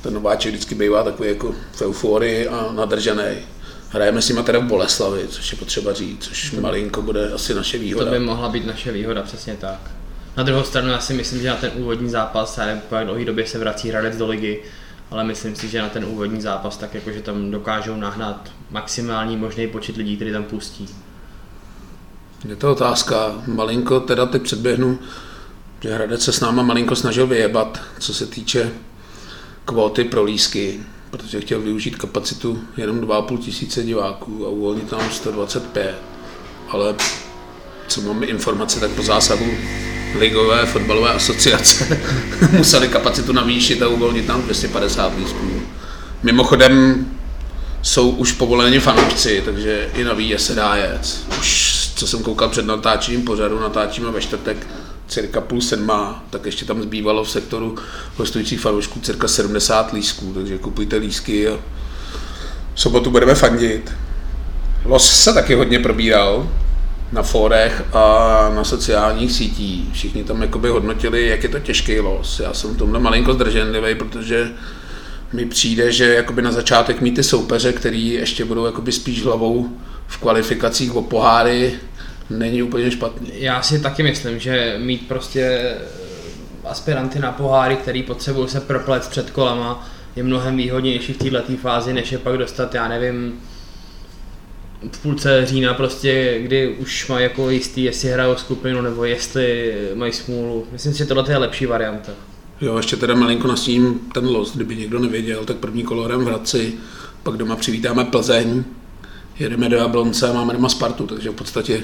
ten 0.02 0.14
nováček 0.14 0.54
vždycky 0.54 0.76
bývá 0.76 1.04
takový 1.04 1.30
jako 1.30 1.56
v 1.72 1.82
euforii 1.82 2.48
a 2.48 2.72
nadržený. 2.72 3.38
Hrajeme 3.90 4.22
s 4.22 4.30
nimi 4.30 4.44
teda 4.44 4.60
v 4.60 4.64
Boleslavi, 4.64 5.28
což 5.28 5.52
je 5.52 5.58
potřeba 5.58 5.94
říct, 5.94 6.24
což 6.24 6.52
malinko 6.52 7.02
bude 7.02 7.34
asi 7.34 7.54
naše 7.54 7.78
To 7.78 7.84
výhoda. 7.84 8.12
by 8.12 8.20
mohla 8.20 8.50
být 8.50 8.68
naše 8.68 8.92
výhoda, 8.92 9.22
přesně 9.22 9.56
tak. 9.60 9.80
Na 10.38 10.44
druhou 10.44 10.64
stranu 10.64 10.90
já 10.90 11.00
si 11.00 11.14
myslím, 11.14 11.42
že 11.42 11.50
na 11.50 11.56
ten 11.56 11.72
úvodní 11.76 12.10
zápas, 12.10 12.58
já 12.58 12.66
nevím, 12.66 12.82
po 12.90 12.96
jak 12.96 13.06
dlouhé 13.06 13.26
době 13.26 13.48
se 13.48 13.60
vrací 13.60 13.90
Hradec 13.90 14.18
do 14.18 14.28
ligy, 14.28 14.60
ale 15.12 15.24
myslím 15.24 15.56
si, 15.56 15.68
že 15.68 15.82
na 15.82 15.90
ten 15.90 16.06
úvodní 16.06 16.42
zápas 16.42 16.78
tak 16.78 16.94
jakože 16.94 17.22
tam 17.22 17.52
dokážou 17.52 17.96
nahnat 17.96 18.52
maximální 18.70 19.38
možný 19.38 19.68
počet 19.68 19.98
lidí, 19.98 20.16
který 20.16 20.32
tam 20.32 20.44
pustí. 20.44 20.88
Je 22.50 22.56
to 22.56 22.72
otázka. 22.72 23.42
Malinko 23.48 24.00
teda 24.00 24.26
teď 24.26 24.42
předběhnu, 24.42 25.00
že 25.82 25.94
Hradec 25.94 26.24
se 26.24 26.32
s 26.32 26.40
náma 26.40 26.64
malinko 26.64 26.96
snažil 26.96 27.28
vyjebat, 27.28 27.82
co 28.00 28.14
se 28.14 28.26
týče 28.26 28.72
kvóty 29.66 30.04
pro 30.04 30.24
lísky, 30.24 30.80
protože 31.12 31.42
chtěl 31.42 31.62
využít 31.62 31.96
kapacitu 31.96 32.60
jenom 32.78 33.02
2,5 33.02 33.38
tisíce 33.38 33.84
diváků 33.84 34.46
a 34.46 34.50
uvolnit 34.50 34.90
tam 34.90 35.12
125. 35.12 35.96
Ale 36.70 36.96
co 37.88 38.02
máme 38.02 38.26
informace, 38.26 38.80
tak 38.80 38.92
po 38.92 39.04
zásahu 39.04 39.46
Ligové 40.20 40.66
fotbalové 40.66 41.10
asociace 41.10 42.00
museli 42.52 42.88
kapacitu 42.88 43.34
navýšit 43.34 43.82
a 43.82 43.88
uvolnit 43.88 44.26
tam 44.26 44.42
250 44.42 45.18
lístků. 45.18 45.62
Mimochodem 46.24 47.06
jsou 47.82 48.10
už 48.10 48.32
povoleni 48.32 48.80
fanoušci, 48.80 49.42
takže 49.46 49.90
i 49.96 50.04
na 50.04 50.14
výjezd 50.14 50.46
se 50.46 50.56
dá 50.56 50.76
jet. 50.76 51.20
Už 51.40 51.72
co 51.96 52.08
jsem 52.08 52.24
koukal 52.24 52.50
před 52.50 52.66
natáčením 52.66 53.22
pořadu, 53.22 53.60
natáčíme 53.60 54.12
ve 54.12 54.22
čtvrtek, 54.22 54.68
cirka 55.08 55.42
půl 55.42 55.62
sedma, 55.62 56.24
tak 56.30 56.46
ještě 56.46 56.66
tam 56.66 56.82
zbývalo 56.82 57.24
v 57.24 57.30
sektoru 57.30 57.76
hostujících 58.18 58.60
fanoušků 58.60 59.00
cirka 59.00 59.28
70 59.28 59.94
lísků, 59.94 60.34
takže 60.34 60.58
kupujte 60.58 60.96
lísky 60.96 61.48
a 61.48 61.60
v 62.74 62.82
sobotu 62.82 63.12
budeme 63.12 63.36
fandit. 63.36 63.92
Los 64.86 65.12
se 65.24 65.34
taky 65.34 65.56
hodně 65.56 65.80
probíral 65.80 66.50
na 67.12 67.24
fórech 67.24 67.84
a 67.94 68.06
na 68.56 68.64
sociálních 68.64 69.32
sítích. 69.32 69.94
Všichni 69.94 70.24
tam 70.24 70.42
jakoby 70.42 70.70
hodnotili, 70.70 71.28
jak 71.28 71.44
je 71.44 71.50
to 71.50 71.60
těžký 71.60 72.00
los. 72.00 72.40
Já 72.40 72.54
jsem 72.54 72.74
v 72.74 72.78
tomhle 72.78 73.00
malinko 73.00 73.34
zdrženlivý, 73.34 73.96
protože 73.96 74.52
mi 75.34 75.46
přijde, 75.46 75.92
že 75.92 76.14
jakoby 76.14 76.42
na 76.42 76.52
začátek 76.52 77.02
mít 77.02 77.16
ty 77.16 77.24
soupeře, 77.24 77.74
který 77.74 78.10
ještě 78.10 78.46
budou 78.46 78.66
jakoby 78.66 78.92
spíš 78.92 79.24
hlavou 79.24 79.70
v 80.08 80.18
kvalifikacích 80.18 80.96
o 80.96 81.02
poháry, 81.02 81.74
není 82.30 82.64
úplně 82.64 82.92
špatný. 82.92 83.32
Já 83.34 83.62
si 83.62 83.80
taky 83.80 84.04
myslím, 84.04 84.40
že 84.40 84.76
mít 84.80 85.08
prostě 85.08 85.76
aspiranty 86.66 87.20
na 87.20 87.32
poháry, 87.32 87.76
který 87.76 88.04
potřebují 88.04 88.50
se 88.50 88.60
proplet 88.60 89.08
před 89.08 89.30
kolama, 89.30 89.88
je 90.16 90.24
mnohem 90.24 90.58
výhodnější 90.58 91.14
v 91.14 91.18
této 91.18 91.58
fázi, 91.62 91.94
než 91.94 92.12
je 92.12 92.18
pak 92.18 92.38
dostat, 92.38 92.76
já 92.76 92.88
nevím, 92.88 93.40
v 94.92 95.00
půlce 95.00 95.46
října 95.46 95.74
prostě, 95.74 96.40
kdy 96.42 96.70
už 96.80 97.08
mají 97.08 97.24
jako 97.24 97.50
jistý, 97.50 97.84
jestli 97.84 98.10
hrajou 98.10 98.36
skupinu 98.36 98.82
nebo 98.82 99.06
jestli 99.06 99.76
mají 99.94 100.14
smůlu. 100.14 100.68
Myslím 100.72 100.92
si, 100.92 100.98
že 100.98 101.06
tohle 101.06 101.26
je 101.30 101.38
lepší 101.38 101.66
varianta. 101.66 102.12
Jo, 102.62 102.78
ještě 102.78 102.96
teda 102.96 103.16
malinko 103.16 103.48
nasím 103.48 104.00
ten 104.14 104.26
los, 104.26 104.56
kdyby 104.56 104.76
někdo 104.76 105.00
nevěděl, 105.00 105.46
tak 105.46 105.58
první 105.58 105.84
kolo 105.84 106.04
v 106.20 106.26
Hradci, 106.26 106.74
pak 107.24 107.38
doma 107.38 107.56
přivítáme 107.56 108.06
Plzeň, 108.06 108.64
jedeme 109.40 109.70
do 109.70 109.78
Jablonce 109.78 110.30
a 110.30 110.34
máme 110.34 110.54
doma 110.54 110.70
Spartu, 110.70 111.08
takže 111.08 111.30
v 111.30 111.34
podstatě 111.34 111.84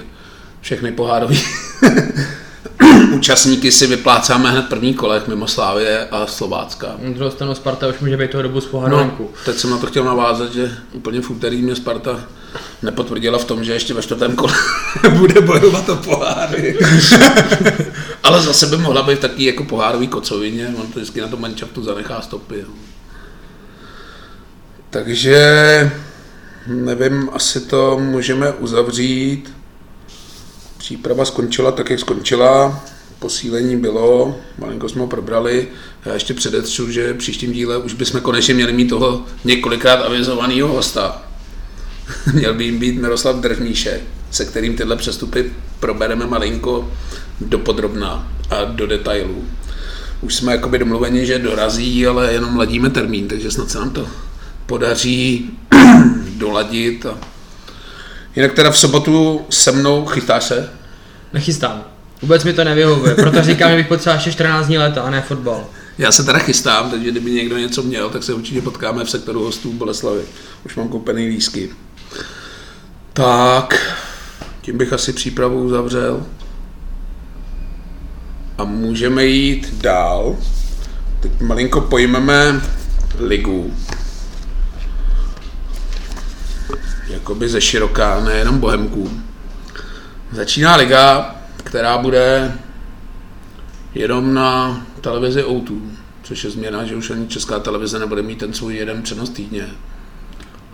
všechny 0.62 0.92
pohárové 0.92 1.36
účastníky 3.14 3.72
si 3.72 3.88
vyplácáme 3.88 4.52
hned 4.52 4.70
první 4.70 4.94
kolech 4.94 5.28
mimo 5.28 5.48
Slávě 5.48 6.08
a 6.12 6.28
Slovácka. 6.28 6.96
Druhou 7.14 7.32
stranu 7.32 7.56
Sparta 7.56 7.88
už 7.88 8.00
může 8.00 8.18
být 8.18 8.32
toho 8.32 8.44
dobu 8.44 8.62
z 8.62 8.66
poháru 8.66 8.98
No, 8.98 9.30
teď 9.46 9.56
jsem 9.56 9.70
na 9.70 9.78
to 9.78 9.88
chtěl 9.88 10.04
navázat, 10.04 10.54
že 10.54 10.72
úplně 10.94 11.22
v 11.22 11.30
úterý 11.30 11.62
mě 11.62 11.76
Sparta 11.76 12.24
nepotvrdila 12.82 13.38
v 13.40 13.46
tom, 13.46 13.64
že 13.64 13.74
ještě 13.74 13.94
ve 13.94 14.02
čtvrtém 14.02 14.36
kole 14.36 14.54
bude 15.18 15.42
bojovat 15.42 15.90
o 15.90 15.96
poháry. 15.96 16.78
Ale 18.24 18.42
zase 18.42 18.66
by 18.66 18.78
mohla 18.78 19.04
být 19.04 19.20
taky 19.20 19.46
jako 19.46 19.64
pohárový 19.64 20.08
kocovině, 20.08 20.74
on 20.80 20.88
to 20.88 21.00
vždycky 21.00 21.22
na 21.22 21.28
tom 21.28 21.42
manšaftu 21.42 21.84
zanechá 21.84 22.22
stopy. 22.22 22.60
jo. 22.60 22.68
Takže 24.90 25.92
nevím, 26.68 27.30
asi 27.34 27.60
to 27.60 28.00
můžeme 28.00 28.52
uzavřít. 28.52 29.54
Příprava 30.78 31.26
skončila 31.26 31.72
tak, 31.72 31.90
jak 31.90 32.00
skončila. 32.00 32.84
Posílení 33.20 33.78
bylo, 33.78 34.36
malinko 34.58 34.90
jsme 34.90 35.02
ho 35.02 35.08
probrali. 35.08 35.68
Já 36.06 36.14
ještě 36.14 36.34
předetřu, 36.34 36.92
že 36.92 37.14
příštím 37.14 37.52
díle 37.52 37.78
už 37.78 37.94
bychom 37.94 38.22
konečně 38.22 38.54
měli 38.54 38.74
mít 38.74 38.90
toho 38.90 39.26
několikrát 39.44 39.96
avizovaného 39.96 40.68
hosta. 40.68 41.27
Měl 42.34 42.54
by 42.54 42.64
jim 42.64 42.80
být 42.80 43.02
Miroslav 43.02 43.36
Držníšek, 43.36 44.02
se 44.32 44.46
kterým 44.46 44.76
tyhle 44.76 44.96
přestupy 44.96 45.52
probereme 45.80 46.28
malinko 46.28 46.92
dopodrobná 47.42 48.32
a 48.50 48.64
do 48.64 48.88
detailů. 48.88 49.44
Už 50.22 50.36
jsme 50.36 50.52
jakoby 50.52 50.80
domluveni, 50.80 51.26
že 51.26 51.40
dorazí, 51.40 52.08
ale 52.08 52.34
jenom 52.34 52.58
ladíme 52.58 52.90
termín, 52.90 53.28
takže 53.28 53.52
snad 53.52 53.70
se 53.70 53.78
nám 53.78 53.90
to 53.90 54.08
podaří 54.66 55.50
doladit. 56.38 57.06
A... 57.06 57.18
Jinak 58.36 58.54
teda 58.54 58.72
v 58.72 58.78
sobotu 58.78 59.46
se 59.50 59.72
mnou 59.72 60.06
chystáš 60.06 60.44
se? 60.44 60.70
Nechystám. 61.34 61.84
Vůbec 62.22 62.44
mi 62.44 62.54
to 62.54 62.64
nevyhovuje, 62.64 63.16
proto 63.16 63.42
říkám, 63.44 63.70
že 63.72 63.76
bych 63.78 63.88
potřeboval 63.88 64.18
ještě 64.18 64.32
14 64.32 64.68
dní 64.68 64.78
leta 64.78 65.02
a 65.02 65.10
ne 65.10 65.22
fotbal. 65.22 65.66
Já 65.98 66.12
se 66.12 66.24
teda 66.24 66.40
chystám, 66.40 66.92
takže 66.92 67.12
kdyby 67.12 67.32
někdo 67.32 67.58
něco 67.58 67.84
měl, 67.84 68.10
tak 68.10 68.24
se 68.24 68.34
určitě 68.34 68.62
potkáme 68.62 69.04
v 69.06 69.10
sektoru 69.10 69.44
hostů 69.44 69.72
v 69.72 69.76
Boleslavy. 69.76 70.22
Už 70.66 70.76
mám 70.76 70.88
koupený 70.88 71.28
lísky. 71.28 71.70
Tak, 73.14 73.98
tím 74.62 74.78
bych 74.78 74.94
asi 74.94 75.14
přípravu 75.14 75.64
uzavřel. 75.64 76.26
A 78.58 78.64
můžeme 78.64 79.26
jít 79.26 79.74
dál. 79.82 80.36
Teď 81.20 81.42
malinko 81.42 81.82
pojmeme 81.82 82.62
ligu. 83.20 83.74
Jakoby 87.08 87.50
ze 87.50 87.62
široká, 87.62 88.20
nejenom 88.20 88.60
bohemků. 88.60 89.22
Začíná 90.32 90.76
liga, 90.76 91.36
která 91.64 91.98
bude 91.98 92.54
jenom 93.96 94.34
na 94.34 94.82
televizi 95.02 95.44
O2, 95.44 95.82
což 96.24 96.44
je 96.44 96.50
změna, 96.50 96.86
že 96.86 96.96
už 96.96 97.10
ani 97.10 97.28
česká 97.28 97.60
televize 97.60 98.00
nebude 98.00 98.22
mít 98.22 98.40
ten 98.40 98.54
svůj 98.54 98.76
jeden 98.76 99.02
přenos 99.02 99.30
týdně. 99.30 99.70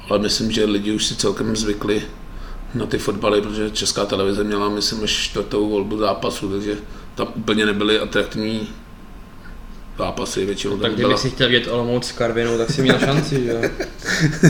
Ale 0.09 0.19
myslím, 0.19 0.51
že 0.51 0.65
lidi 0.65 0.91
už 0.91 1.05
si 1.05 1.15
celkem 1.15 1.55
zvykli 1.55 2.03
na 2.75 2.85
ty 2.85 2.97
fotbaly, 2.97 3.41
protože 3.41 3.69
česká 3.69 4.05
televize 4.05 4.43
měla, 4.43 4.69
myslím, 4.69 5.03
až 5.03 5.11
čtvrtou 5.11 5.69
volbu 5.69 5.97
zápasu, 5.97 6.49
takže 6.49 6.77
tam 7.15 7.27
úplně 7.35 7.65
nebyly 7.65 7.99
atraktivní 7.99 8.69
zápasy, 9.97 10.45
většinou 10.45 10.77
Tak 10.77 10.81
tam 10.81 10.95
kdybych 10.95 11.19
si 11.19 11.29
chtěl 11.29 11.47
vidět 11.47 11.67
Olomouc 11.67 12.05
s 12.07 12.11
Karvinou, 12.11 12.57
tak 12.57 12.71
si 12.71 12.81
měl 12.81 12.99
šanci, 12.99 13.43
že 13.43 13.51
jo? 13.51 13.61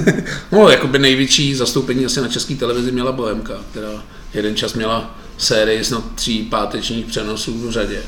No, 0.52 0.70
jakoby 0.70 1.00
největší 1.00 1.56
zastoupení 1.56 2.06
asi 2.06 2.22
na 2.22 2.28
české 2.28 2.56
televizi 2.56 2.92
měla 2.92 3.12
Bohemka, 3.12 3.54
která 3.72 4.04
jeden 4.34 4.56
čas 4.56 4.74
měla 4.74 5.20
sérii 5.38 5.84
snad 5.84 6.04
tří 6.16 6.44
pátečních 6.44 7.06
přenosů 7.06 7.68
v 7.68 7.72
řadě. 7.72 8.02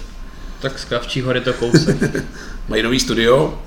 Tak 0.59 0.79
z 0.79 0.85
Kavčí 0.85 1.21
hory 1.21 1.41
to 1.41 1.53
kousek. 1.53 1.97
Mají 2.69 2.83
nový 2.83 2.99
studio. 2.99 3.61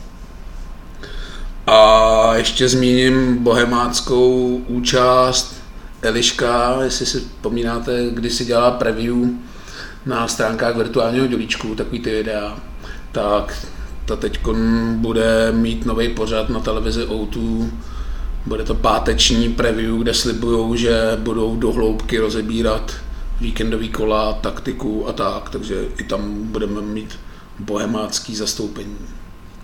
A 1.71 2.37
ještě 2.37 2.69
zmíním 2.69 3.39
bohemáckou 3.45 4.57
účast 4.69 5.55
Eliška, 6.03 6.83
jestli 6.83 7.07
si 7.07 7.21
vzpomínáte, 7.21 8.11
když 8.11 8.33
si 8.33 8.45
dělala 8.45 8.71
preview 8.71 9.17
na 10.07 10.29
stránkách 10.29 10.77
virtuálního 10.77 11.27
dělíčku, 11.27 11.75
takový 11.75 12.01
ty 12.01 12.11
videa, 12.11 12.59
tak 13.13 13.67
ta 14.05 14.17
teď 14.17 14.41
bude 14.95 15.53
mít 15.53 15.87
nový 15.87 16.09
pořad 16.09 16.49
na 16.49 16.61
televizi 16.61 17.05
O2. 17.05 17.71
Bude 18.47 18.65
to 18.65 18.75
páteční 18.75 19.49
preview, 19.49 19.99
kde 19.99 20.15
slibují, 20.15 20.79
že 20.79 21.17
budou 21.19 21.57
do 21.57 21.73
hloubky 21.73 22.19
rozebírat 22.19 22.93
víkendový 23.41 23.89
kola, 23.89 24.33
taktiku 24.33 25.09
a 25.09 25.13
tak, 25.13 25.51
takže 25.51 25.85
i 25.99 26.05
tam 26.05 26.43
budeme 26.43 26.81
mít 26.81 27.19
bohemácký 27.59 28.37
zastoupení. 28.37 29.18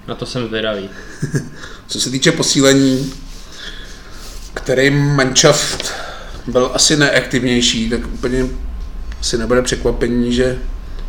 Na 0.08 0.14
to 0.14 0.26
jsem 0.26 0.48
zvědavý. 0.48 0.90
Co 1.86 2.00
se 2.00 2.10
týče 2.10 2.32
posílení, 2.32 3.12
který 4.54 4.90
manšaft 4.90 5.92
byl 6.46 6.70
asi 6.74 6.96
neaktivnější, 6.96 7.90
tak 7.90 8.00
úplně 8.06 8.46
asi 9.20 9.38
nebude 9.38 9.62
překvapení, 9.62 10.34
že 10.34 10.58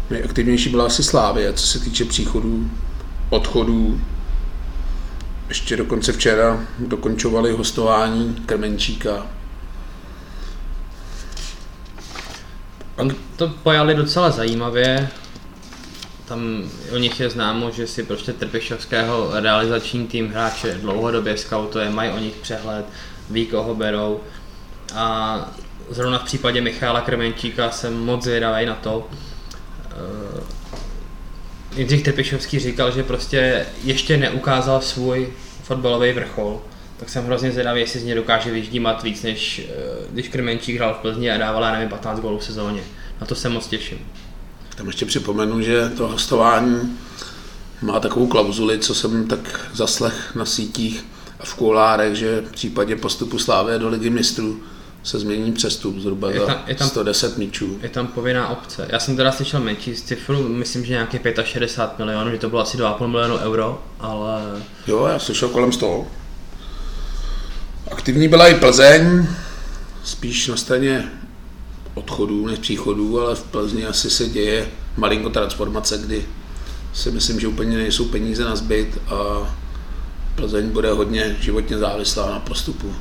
nejaktivnější 0.09 0.69
byla 0.69 0.85
asi 0.85 1.03
Slávě, 1.03 1.53
co 1.53 1.67
se 1.67 1.79
týče 1.79 2.05
příchodů, 2.05 2.71
odchodů. 3.29 4.01
Ještě 5.49 5.77
dokonce 5.77 6.13
včera 6.13 6.65
dokončovali 6.79 7.51
hostování 7.51 8.35
Krmenčíka. 8.45 9.27
On 12.97 13.15
to 13.35 13.47
pojali 13.47 13.95
docela 13.95 14.31
zajímavě. 14.31 15.09
Tam 16.27 16.69
o 16.91 16.97
nich 16.97 17.19
je 17.19 17.29
známo, 17.29 17.71
že 17.71 17.87
si 17.87 18.03
prostě 18.03 18.33
Trpišovského 18.33 19.29
realizační 19.33 20.07
tým 20.07 20.29
hráče 20.29 20.73
dlouhodobě 20.73 21.37
scoutuje, 21.37 21.89
mají 21.89 22.11
o 22.11 22.19
nich 22.19 22.35
přehled, 22.35 22.85
ví, 23.29 23.45
koho 23.45 23.75
berou. 23.75 24.19
A 24.95 25.39
zrovna 25.89 26.19
v 26.19 26.23
případě 26.23 26.61
Michála 26.61 27.01
Krmenčíka 27.01 27.71
jsem 27.71 28.05
moc 28.05 28.23
zvědavý 28.23 28.65
na 28.65 28.75
to. 28.75 29.07
Eh, 29.91 30.43
Jindřich 31.75 32.03
Trpišovský 32.03 32.59
říkal, 32.59 32.91
že 32.91 33.03
prostě 33.03 33.65
ještě 33.83 34.17
neukázal 34.17 34.81
svůj 34.81 35.33
fotbalový 35.63 36.11
vrchol, 36.11 36.61
tak 36.97 37.09
jsem 37.09 37.25
hrozně 37.25 37.51
zvědavý, 37.51 37.81
jestli 37.81 37.99
z 37.99 38.03
něj 38.03 38.15
dokáže 38.15 38.51
vyždímat 38.51 39.03
víc, 39.03 39.23
než 39.23 39.59
eh, 39.59 39.73
když 40.11 40.29
Krmenčík 40.29 40.75
hrál 40.75 40.93
v 40.93 40.97
Plzni 40.97 41.31
a 41.31 41.37
dával, 41.37 41.63
já 41.63 41.71
nevím, 41.71 41.89
15 41.89 42.19
gólů 42.19 42.37
v 42.37 42.43
sezóně. 42.43 42.81
Na 43.21 43.27
to 43.27 43.35
se 43.35 43.49
moc 43.49 43.67
těším. 43.67 43.99
Tam 44.75 44.87
ještě 44.87 45.05
připomenu, 45.05 45.61
že 45.61 45.89
to 45.97 46.07
hostování 46.07 46.97
má 47.81 47.99
takovou 47.99 48.27
klauzuli, 48.27 48.79
co 48.79 48.95
jsem 48.95 49.27
tak 49.27 49.69
zaslech 49.73 50.35
na 50.35 50.45
sítích 50.45 51.05
a 51.39 51.45
v 51.45 51.53
kulárech, 51.55 52.15
že 52.15 52.41
v 52.41 52.51
případě 52.51 52.95
postupu 52.95 53.39
Slávy 53.39 53.79
do 53.79 53.89
ligy 53.89 54.09
mistrů 54.09 54.59
se 55.03 55.19
změní 55.19 55.51
přestup 55.51 55.97
zhruba 55.99 56.31
Je 56.31 56.39
za 56.39 56.45
tam- 56.45 56.61
je 56.67 56.75
tam- 56.75 56.87
110 56.87 57.37
míčů. 57.37 57.79
Je 57.81 57.89
tam 57.89 58.07
povinná 58.07 58.47
obce. 58.49 58.87
Já 58.89 58.99
jsem 58.99 59.15
teda 59.15 59.31
slyšel 59.31 59.59
menší 59.59 59.95
cifru, 59.95 60.49
myslím, 60.49 60.85
že 60.85 60.93
nějaké 60.93 61.19
65 61.43 62.05
milionů, 62.05 62.31
že 62.31 62.37
to 62.37 62.49
bylo 62.49 62.61
asi 62.61 62.77
2,5 62.77 63.07
milionu 63.07 63.37
euro, 63.37 63.83
ale 63.99 64.41
Jo, 64.87 65.05
já 65.05 65.19
slyšel 65.19 65.49
kolem 65.49 65.71
z 65.71 65.77
toho. 65.77 66.07
Aktivní 67.91 68.27
byla 68.27 68.47
i 68.47 68.53
Plzeň, 68.55 69.27
spíš 70.03 70.47
na 70.47 70.55
straně 70.57 71.11
odchodů 71.95 72.47
než 72.47 72.59
příchodů, 72.59 73.21
ale 73.21 73.35
v 73.35 73.43
Plzni 73.43 73.85
asi 73.85 74.09
se 74.09 74.29
děje 74.29 74.67
malinko 74.97 75.29
transformace, 75.29 75.97
kdy 75.97 76.25
si 76.93 77.11
myslím, 77.11 77.39
že 77.39 77.47
úplně 77.47 77.77
nejsou 77.77 78.05
peníze 78.05 78.45
na 78.45 78.55
zbyt 78.55 79.01
a 79.07 79.49
Plzeň 80.35 80.69
bude 80.69 80.91
hodně 80.91 81.35
životně 81.39 81.77
závislá 81.77 82.31
na 82.31 82.39
postupu 82.39 82.93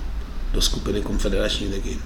do 0.52 0.60
skupiny 0.60 1.00
konfederační 1.00 1.68
ligy. 1.68 1.98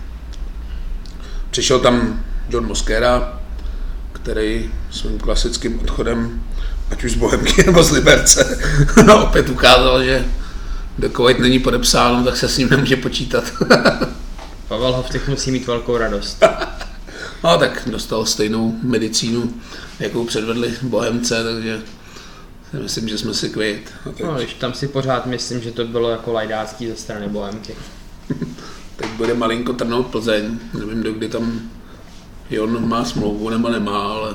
Přišel 1.51 1.81
tam 1.81 2.25
John 2.49 2.67
Mosquera, 2.67 3.41
který 4.13 4.71
svým 4.91 5.19
klasickým 5.19 5.81
odchodem, 5.81 6.43
ať 6.91 7.05
už 7.05 7.13
z 7.13 7.15
Bohemky 7.15 7.63
nebo 7.67 7.83
z 7.83 7.91
Liberce, 7.91 8.59
opět 9.23 9.49
ukázal, 9.49 10.05
že 10.05 10.25
dokud 10.99 11.39
není 11.39 11.59
podepsáno, 11.59 12.25
tak 12.25 12.37
se 12.37 12.49
s 12.49 12.59
ním 12.59 12.71
nemůže 12.71 12.97
počítat. 12.97 13.45
Pavel 14.69 14.93
Hovcich 14.93 15.29
musí 15.29 15.51
mít 15.51 15.67
velkou 15.67 15.97
radost. 15.97 16.45
no 17.45 17.59
tak 17.59 17.83
dostal 17.87 18.27
stejnou 18.27 18.75
medicínu, 18.83 19.55
jakou 20.01 20.25
předvedli 20.25 20.75
Bohemce, 20.83 21.45
takže 21.45 21.81
myslím, 22.83 23.09
že 23.09 23.19
jsme 23.19 23.35
si 23.35 23.51
kvit. 23.51 23.93
No, 24.25 24.35
když 24.35 24.55
tam 24.55 24.75
si 24.75 24.89
pořád 24.89 25.27
myslím, 25.27 25.61
že 25.61 25.73
to 25.73 25.85
bylo 25.85 26.11
jako 26.11 26.33
lajdácký 26.33 26.89
ze 26.89 26.97
strany 26.97 27.29
Bohemky. 27.29 27.75
Teď 28.97 29.11
bude 29.17 29.35
malinko 29.35 29.73
trnout 29.73 30.07
Plzeň, 30.07 30.59
nevím, 30.75 31.03
dokdy 31.03 31.29
tam 31.29 31.61
Jon 32.51 32.89
má 32.89 33.05
smlouvu 33.05 33.51
nebo 33.51 33.69
nemá, 33.69 34.03
ale 34.03 34.35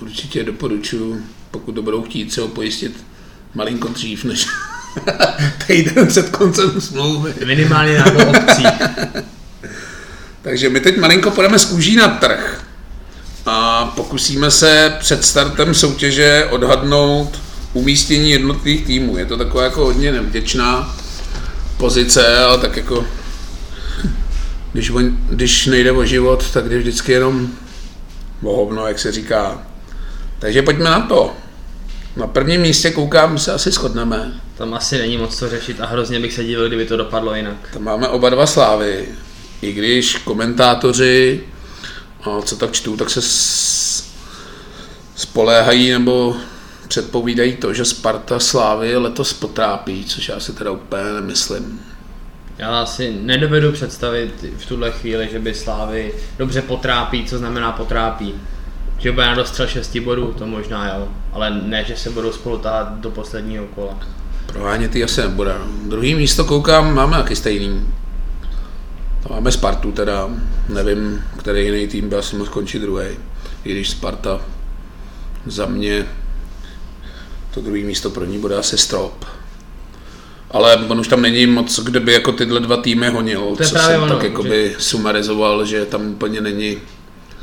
určitě 0.00 0.44
doporučuji, 0.44 1.24
pokud 1.50 1.72
to 1.72 1.82
budou 1.82 2.02
chtít, 2.02 2.32
se 2.32 2.40
ho 2.40 2.48
pojistit 2.48 3.04
malinko 3.54 3.88
dřív, 3.88 4.24
než 4.24 4.46
týden 5.66 6.06
před 6.06 6.28
koncem 6.28 6.80
smlouvy. 6.80 7.34
Minimálně 7.46 7.92
nějakou 7.92 8.38
opcí. 8.38 8.64
Takže 10.44 10.70
my 10.70 10.80
teď 10.80 10.96
malinko 10.96 11.30
půjdeme 11.30 11.58
z 11.58 11.64
kůží 11.64 11.96
na 11.96 12.08
trh 12.08 12.64
a 13.46 13.86
pokusíme 13.96 14.50
se 14.50 14.96
před 15.00 15.24
startem 15.24 15.74
soutěže 15.74 16.48
odhadnout 16.50 17.40
umístění 17.72 18.30
jednotlivých 18.30 18.86
týmů. 18.86 19.18
Je 19.18 19.26
to 19.26 19.36
taková 19.36 19.64
jako 19.64 19.84
hodně 19.84 20.12
nevděčná 20.12 20.96
pozice, 21.76 22.38
ale 22.38 22.58
tak 22.58 22.76
jako 22.76 23.06
když, 24.72 24.90
on, 24.90 25.18
když 25.30 25.66
nejde 25.66 25.92
o 25.92 26.04
život, 26.04 26.50
tak 26.50 26.68
jde 26.68 26.78
vždycky 26.78 27.12
jenom 27.12 27.48
o 28.42 28.56
hovno, 28.56 28.88
jak 28.88 28.98
se 28.98 29.12
říká. 29.12 29.62
Takže 30.38 30.62
pojďme 30.62 30.84
na 30.84 31.00
to. 31.00 31.32
Na 32.16 32.26
prvním 32.26 32.60
místě 32.60 32.90
koukám, 32.90 33.38
se 33.38 33.52
asi 33.52 33.70
shodneme. 33.70 34.32
Tam 34.58 34.74
asi 34.74 34.98
není 34.98 35.16
moc 35.16 35.38
co 35.38 35.48
řešit 35.48 35.80
a 35.80 35.86
hrozně 35.86 36.20
bych 36.20 36.32
se 36.32 36.44
divil, 36.44 36.68
kdyby 36.68 36.86
to 36.86 36.96
dopadlo 36.96 37.34
jinak. 37.34 37.56
Tam 37.72 37.82
máme 37.82 38.08
oba 38.08 38.30
dva 38.30 38.46
slávy. 38.46 39.08
I 39.62 39.72
když 39.72 40.16
komentátoři, 40.16 41.40
co 42.44 42.56
tak 42.56 42.72
čtu, 42.72 42.96
tak 42.96 43.10
se 43.10 43.20
spoléhají 45.16 45.90
nebo 45.90 46.36
předpovídají 46.88 47.56
to, 47.56 47.74
že 47.74 47.84
Sparta 47.84 48.38
Slávy 48.38 48.96
letos 48.96 49.32
potrápí, 49.32 50.04
což 50.04 50.28
já 50.28 50.40
si 50.40 50.52
teda 50.52 50.70
úplně 50.70 51.02
nemyslím. 51.14 51.80
Já 52.58 52.86
si 52.86 53.12
nedovedu 53.12 53.72
představit 53.72 54.44
v 54.58 54.66
tuhle 54.66 54.90
chvíli, 54.90 55.28
že 55.32 55.38
by 55.38 55.54
Slávy 55.54 56.14
dobře 56.38 56.62
potrápí, 56.62 57.24
co 57.24 57.38
znamená 57.38 57.72
potrápí. 57.72 58.34
Že 58.98 59.12
bude 59.12 59.26
na 59.26 59.34
dostřel 59.34 59.66
6 59.66 59.96
bodů, 59.96 60.34
to 60.38 60.46
možná 60.46 60.94
jo, 60.94 61.08
ale 61.32 61.50
ne, 61.50 61.84
že 61.84 61.96
se 61.96 62.10
budou 62.10 62.32
spolu 62.32 62.58
tát 62.58 63.00
do 63.00 63.10
posledního 63.10 63.66
kola. 63.66 63.98
Prohánět 64.46 64.90
ty 64.90 65.04
asi 65.04 65.20
nebude. 65.20 65.54
Druhý 65.88 66.14
místo 66.14 66.44
koukám, 66.44 66.94
máme 66.94 67.16
taky 67.16 67.36
stejný. 67.36 67.86
To 69.26 69.32
máme 69.34 69.52
Spartu 69.52 69.92
teda, 69.92 70.28
nevím, 70.68 71.24
který 71.38 71.64
jiný 71.64 71.88
tým 71.88 72.08
by 72.08 72.16
asi 72.16 72.36
mohl 72.36 72.50
skončit 72.50 72.78
druhý. 72.78 73.06
I 73.64 73.72
když 73.72 73.90
Sparta 73.90 74.40
za 75.46 75.66
mě 75.66 76.06
to 77.54 77.60
druhé 77.60 77.80
místo 77.80 78.10
pro 78.10 78.24
ní 78.24 78.38
bude 78.38 78.56
asi 78.56 78.78
strop. 78.78 79.24
Ale 80.50 80.76
on 80.76 81.00
už 81.00 81.08
tam 81.08 81.22
není 81.22 81.46
moc, 81.46 81.80
kde 81.80 82.00
by 82.00 82.12
jako 82.12 82.32
tyhle 82.32 82.60
dva 82.60 82.76
týmy 82.76 83.08
honil, 83.10 83.40
To 83.40 83.64
co 83.64 83.78
jsem 83.78 84.02
ono, 84.02 84.14
tak 84.14 84.22
jakoby 84.24 84.70
že- 84.72 84.80
sumarizoval, 84.80 85.64
že 85.64 85.84
tam 85.86 86.06
úplně 86.08 86.40
není 86.40 86.78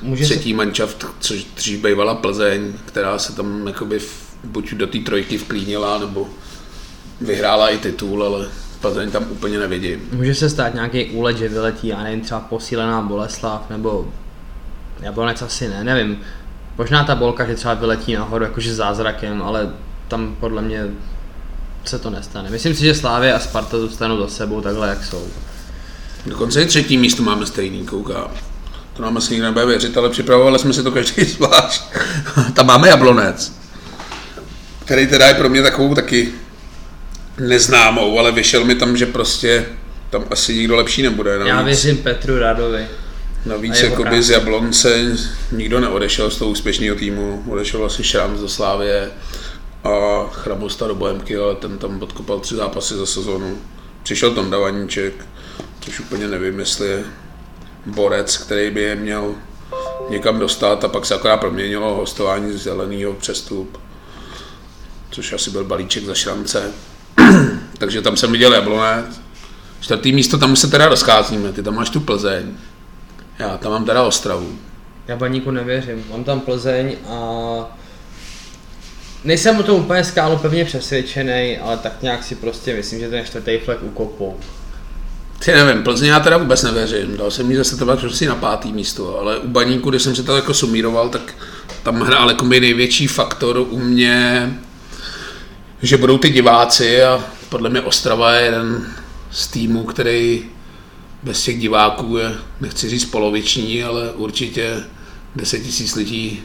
Může 0.01 0.25
se, 0.25 0.33
třetí 0.33 0.53
manšaft, 0.53 1.05
což 1.19 1.43
dřív 1.55 1.81
bývala 1.81 2.15
Plzeň, 2.15 2.73
která 2.85 3.19
se 3.19 3.35
tam 3.35 3.67
jakoby 3.67 3.99
v, 3.99 4.13
buď 4.43 4.73
do 4.73 4.87
té 4.87 4.99
trojky 4.99 5.37
vklínila, 5.37 5.97
nebo 5.97 6.29
vyhrála 7.21 7.69
i 7.69 7.77
titul, 7.77 8.23
ale 8.23 8.47
Plzeň 8.81 9.11
tam 9.11 9.25
úplně 9.29 9.59
nevidím. 9.59 10.09
může 10.13 10.35
se 10.35 10.49
stát 10.49 10.73
nějaký 10.73 11.05
úlet, 11.05 11.37
že 11.37 11.49
vyletí, 11.49 11.87
já 11.87 12.03
nevím, 12.03 12.21
třeba 12.21 12.39
posílená 12.39 13.01
Boleslav, 13.01 13.69
nebo 13.69 14.07
Jablonec 15.01 15.41
asi 15.41 15.67
ne, 15.67 15.83
nevím. 15.83 16.19
Možná 16.77 17.03
ta 17.03 17.15
bolka, 17.15 17.45
že 17.45 17.55
třeba 17.55 17.73
vyletí 17.73 18.13
nahoru 18.13 18.43
jakože 18.43 18.75
zázrakem, 18.75 19.41
ale 19.41 19.69
tam 20.07 20.35
podle 20.39 20.61
mě 20.61 20.83
se 21.85 21.99
to 21.99 22.09
nestane. 22.09 22.49
Myslím 22.49 22.75
si, 22.75 22.83
že 22.83 22.95
Slávě 22.95 23.33
a 23.33 23.39
Sparta 23.39 23.79
zůstanou 23.79 24.17
za 24.17 24.27
sebou 24.27 24.61
takhle, 24.61 24.87
jak 24.87 25.03
jsou. 25.05 25.27
Dokonce 26.25 26.61
i 26.61 26.65
třetí 26.65 26.97
místo 26.97 27.23
máme 27.23 27.45
stejný, 27.45 27.85
koukám. 27.85 28.31
To 28.93 29.03
nám 29.03 29.17
asi 29.17 29.33
nikdo 29.33 29.45
nebude 29.45 29.65
věřit, 29.65 29.97
ale 29.97 30.09
připravovali 30.09 30.59
jsme 30.59 30.73
si 30.73 30.83
to 30.83 30.91
každý 30.91 31.23
zvlášť. 31.23 31.83
Tam 32.53 32.65
máme 32.65 32.87
Jablonec, 32.87 33.53
který 34.85 35.07
teda 35.07 35.27
je 35.27 35.33
pro 35.33 35.49
mě 35.49 35.61
takovou 35.61 35.95
taky 35.95 36.33
neznámou, 37.47 38.19
ale 38.19 38.31
vyšel 38.31 38.65
mi 38.65 38.75
tam, 38.75 38.97
že 38.97 39.05
prostě 39.05 39.65
tam 40.09 40.25
asi 40.31 40.55
nikdo 40.55 40.75
lepší 40.75 41.01
nebude. 41.01 41.39
Navíc, 41.39 41.49
Já 41.49 41.61
věřím 41.61 41.97
Petru 41.97 42.39
Radovi. 42.39 42.87
navíc 43.45 43.81
jakoby 43.81 44.03
práci. 44.09 44.23
z 44.23 44.29
Jablonce 44.29 45.15
nikdo 45.51 45.79
neodešel 45.79 46.29
z 46.31 46.37
toho 46.37 46.51
úspěšného 46.51 46.95
týmu. 46.95 47.43
Odešel 47.49 47.85
asi 47.85 48.03
Šrams 48.03 48.39
do 48.39 48.49
Slávie 48.49 49.11
a 49.83 49.89
Chrabosta 50.31 50.87
do 50.87 50.95
Bohemky, 50.95 51.37
ale 51.37 51.55
ten 51.55 51.77
tam 51.77 52.01
odkopal 52.03 52.39
tři 52.39 52.55
zápasy 52.55 52.95
za 52.95 53.05
sezonu. 53.05 53.57
Přišel 54.03 54.31
Tonda 54.31 54.59
Vaníček, 54.59 55.13
což 55.79 55.99
úplně 55.99 56.27
nevím, 56.27 56.59
jestli 56.59 56.87
je 56.87 57.03
borec, 57.85 58.37
který 58.37 58.71
by 58.71 58.81
je 58.81 58.95
měl 58.95 59.35
někam 60.09 60.39
dostat 60.39 60.83
a 60.83 60.87
pak 60.87 61.05
se 61.05 61.15
akorát 61.15 61.37
proměnilo 61.37 61.95
hostování 61.95 62.51
z 62.53 62.63
zeleného 62.63 63.13
přestup, 63.13 63.77
což 65.11 65.33
asi 65.33 65.49
byl 65.51 65.63
balíček 65.63 66.05
za 66.05 66.13
šrance. 66.15 66.71
Takže 67.77 68.01
tam 68.01 68.17
jsem 68.17 68.31
viděl 68.31 68.53
Jablonec. 68.53 69.21
Čtvrtý 69.79 70.13
místo, 70.13 70.37
tam 70.37 70.55
se 70.55 70.67
teda 70.67 70.87
rozcházíme, 70.87 71.51
ty 71.51 71.63
tam 71.63 71.75
máš 71.75 71.89
tu 71.89 71.99
Plzeň. 71.99 72.45
Já 73.39 73.57
tam 73.57 73.71
mám 73.71 73.85
teda 73.85 74.03
Ostravu. 74.03 74.51
Já 75.07 75.15
baníku 75.15 75.51
nevěřím. 75.51 76.03
Mám 76.11 76.23
tam 76.23 76.39
Plzeň 76.39 76.95
a 77.07 77.77
nejsem 79.23 79.59
o 79.59 79.63
tom 79.63 79.79
úplně 79.79 80.03
skálu 80.03 80.37
pevně 80.37 80.65
přesvědčený, 80.65 81.57
ale 81.57 81.77
tak 81.77 82.01
nějak 82.01 82.23
si 82.23 82.35
prostě 82.35 82.75
myslím, 82.75 82.99
že 82.99 83.09
ten 83.09 83.25
čtvrtý 83.25 83.57
flek 83.57 83.83
ukopou. 83.83 84.37
Ty 85.45 85.51
nevím, 85.51 85.83
Plzeň 85.83 86.07
já 86.07 86.19
teda 86.19 86.37
vůbec 86.37 86.63
nevěřím. 86.63 87.17
Dal 87.17 87.31
jsem 87.31 87.51
jí 87.51 87.57
zase 87.57 87.75
třeba 87.75 87.95
prostě 87.95 88.29
na 88.29 88.35
pátý 88.35 88.73
místo, 88.73 89.19
ale 89.19 89.37
u 89.37 89.47
Baníku, 89.47 89.89
když 89.89 90.01
jsem 90.01 90.15
si 90.15 90.23
to 90.23 90.35
jako 90.35 90.53
sumíroval, 90.53 91.09
tak 91.09 91.33
tam 91.83 92.01
hrál 92.01 92.29
jako 92.29 92.45
největší 92.45 93.07
faktor 93.07 93.57
u 93.57 93.79
mě, 93.79 94.53
že 95.81 95.97
budou 95.97 96.17
ty 96.17 96.29
diváci 96.29 97.03
a 97.03 97.23
podle 97.49 97.69
mě 97.69 97.81
Ostrava 97.81 98.33
je 98.33 98.45
jeden 98.45 98.85
z 99.31 99.47
týmů, 99.47 99.83
který 99.83 100.45
bez 101.23 101.43
těch 101.43 101.59
diváků 101.59 102.17
je, 102.17 102.31
nechci 102.61 102.89
říct 102.89 103.05
poloviční, 103.05 103.83
ale 103.83 104.11
určitě 104.11 104.83
10 105.35 105.59
tisíc 105.59 105.95
lidí 105.95 106.43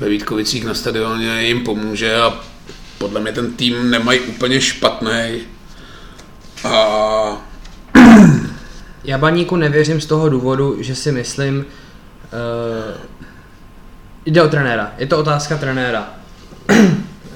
ve 0.00 0.08
Vítkovicích 0.08 0.64
na 0.64 0.74
stadioně 0.74 1.42
jim 1.42 1.64
pomůže 1.64 2.16
a 2.16 2.40
podle 2.98 3.20
mě 3.20 3.32
ten 3.32 3.52
tým 3.52 3.90
nemají 3.90 4.20
úplně 4.20 4.60
špatný. 4.60 5.40
A 6.64 7.46
Já 9.04 9.18
baníku 9.18 9.56
nevěřím 9.56 10.00
z 10.00 10.06
toho 10.06 10.28
důvodu, 10.28 10.76
že 10.80 10.94
si 10.94 11.12
myslím, 11.12 11.58
uh, 11.58 11.64
jde 14.26 14.42
o 14.42 14.48
trenéra, 14.48 14.92
je 14.98 15.06
to 15.06 15.18
otázka 15.18 15.56
trenéra. 15.56 16.10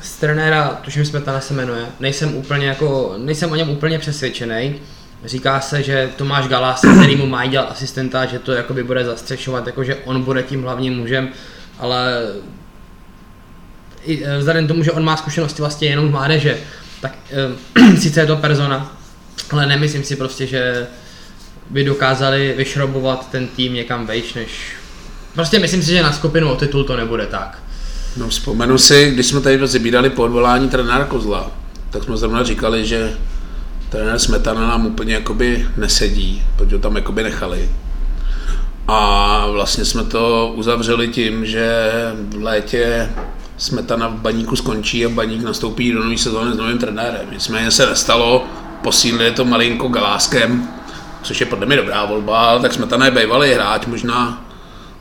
Z 0.03 0.17
trenéra, 0.17 0.81
tuším 0.85 1.05
Smetana 1.05 1.41
se 1.41 1.55
jmenuje, 1.55 1.87
nejsem 2.01 2.35
úplně 2.35 2.67
jako, 2.67 3.15
nejsem 3.19 3.53
o 3.53 3.55
něm 3.55 3.71
úplně 3.71 3.99
přesvědčený. 3.99 4.75
Říká 5.25 5.61
se, 5.61 5.83
že 5.83 6.11
Tomáš 6.17 6.49
Galás, 6.49 6.81
který 6.81 7.17
mu 7.17 7.27
má 7.27 7.47
dělat 7.47 7.71
asistenta, 7.71 8.27
že 8.27 8.39
to 8.39 8.53
jakoby 8.53 8.83
bude 8.83 9.05
zastřešovat, 9.05 9.67
jakože 9.67 9.97
on 10.05 10.23
bude 10.23 10.43
tím 10.43 10.63
hlavním 10.63 10.97
mužem, 10.97 11.29
ale 11.79 12.23
i, 14.05 14.25
eh, 14.25 14.39
vzhledem 14.39 14.67
tomu, 14.67 14.83
že 14.83 14.93
on 14.93 15.05
má 15.05 15.17
zkušenosti 15.17 15.63
vlastně 15.63 15.89
jenom 15.89 16.09
z 16.09 16.11
mládeže, 16.11 16.59
tak 17.01 17.15
eh, 17.31 17.97
sice 18.01 18.21
je 18.21 18.27
to 18.27 18.37
persona, 18.37 18.97
ale 19.51 19.67
nemyslím 19.67 20.05
si 20.05 20.17
prostě, 20.17 20.47
že 20.47 20.87
by 21.71 21.85
dokázali 21.85 22.55
vyšrobovat 22.57 23.31
ten 23.31 23.49
tým 23.49 23.75
někam 23.75 24.07
vejš, 24.07 24.35
než... 24.35 24.73
Prostě 25.35 25.59
myslím 25.59 25.83
si, 25.83 25.91
že 25.91 26.03
na 26.03 26.13
skupinu 26.13 26.53
o 26.53 26.57
titul 26.57 26.85
to 26.85 26.97
nebude 26.97 27.27
tak. 27.27 27.59
No, 28.17 28.29
vzpomenu 28.29 28.79
si, 28.79 29.11
když 29.11 29.27
jsme 29.27 29.41
tady 29.41 29.57
rozebírali 29.57 30.11
po 30.11 30.23
odvolání 30.23 30.69
trenéra 30.69 31.05
Kozla, 31.05 31.51
tak 31.91 32.05
jsme 32.05 32.17
zrovna 32.17 32.45
říkali, 32.45 32.87
že 32.87 33.17
trenér 33.89 34.19
Smetana 34.19 34.61
nám 34.61 34.87
úplně 34.87 35.15
jakoby 35.15 35.69
nesedí, 35.77 36.43
protože 36.57 36.77
ho 36.77 36.83
tam 36.83 36.97
jakoby 36.97 37.23
nechali. 37.23 37.71
A 38.89 39.47
vlastně 39.47 39.85
jsme 39.85 40.05
to 40.05 40.53
uzavřeli 40.57 41.09
tím, 41.09 41.47
že 41.47 41.91
v 42.29 42.43
létě 42.43 43.11
Smetana 43.57 44.09
v 44.09 44.15
baníku 44.15 44.57
skončí 44.57 45.07
a 45.07 45.09
baník 45.09 45.43
nastoupí 45.43 45.93
do 45.93 46.05
nové 46.05 46.19
sezóny 46.19 46.53
s 46.53 46.57
novým 46.57 46.79
trenérem. 46.79 47.27
Nicméně 47.33 47.71
se 47.71 47.87
nestalo, 47.87 48.45
posílili 48.83 49.31
to 49.31 49.45
malinko 49.45 49.89
Galáskem, 49.89 50.69
což 51.23 51.41
je 51.41 51.47
podle 51.47 51.67
mě 51.67 51.77
dobrá 51.77 52.05
volba, 52.05 52.59
tak 52.59 52.73
Smetana 52.75 53.05
je 53.05 53.11
bývalý 53.11 53.53
hráč, 53.53 53.87
možná 53.87 54.45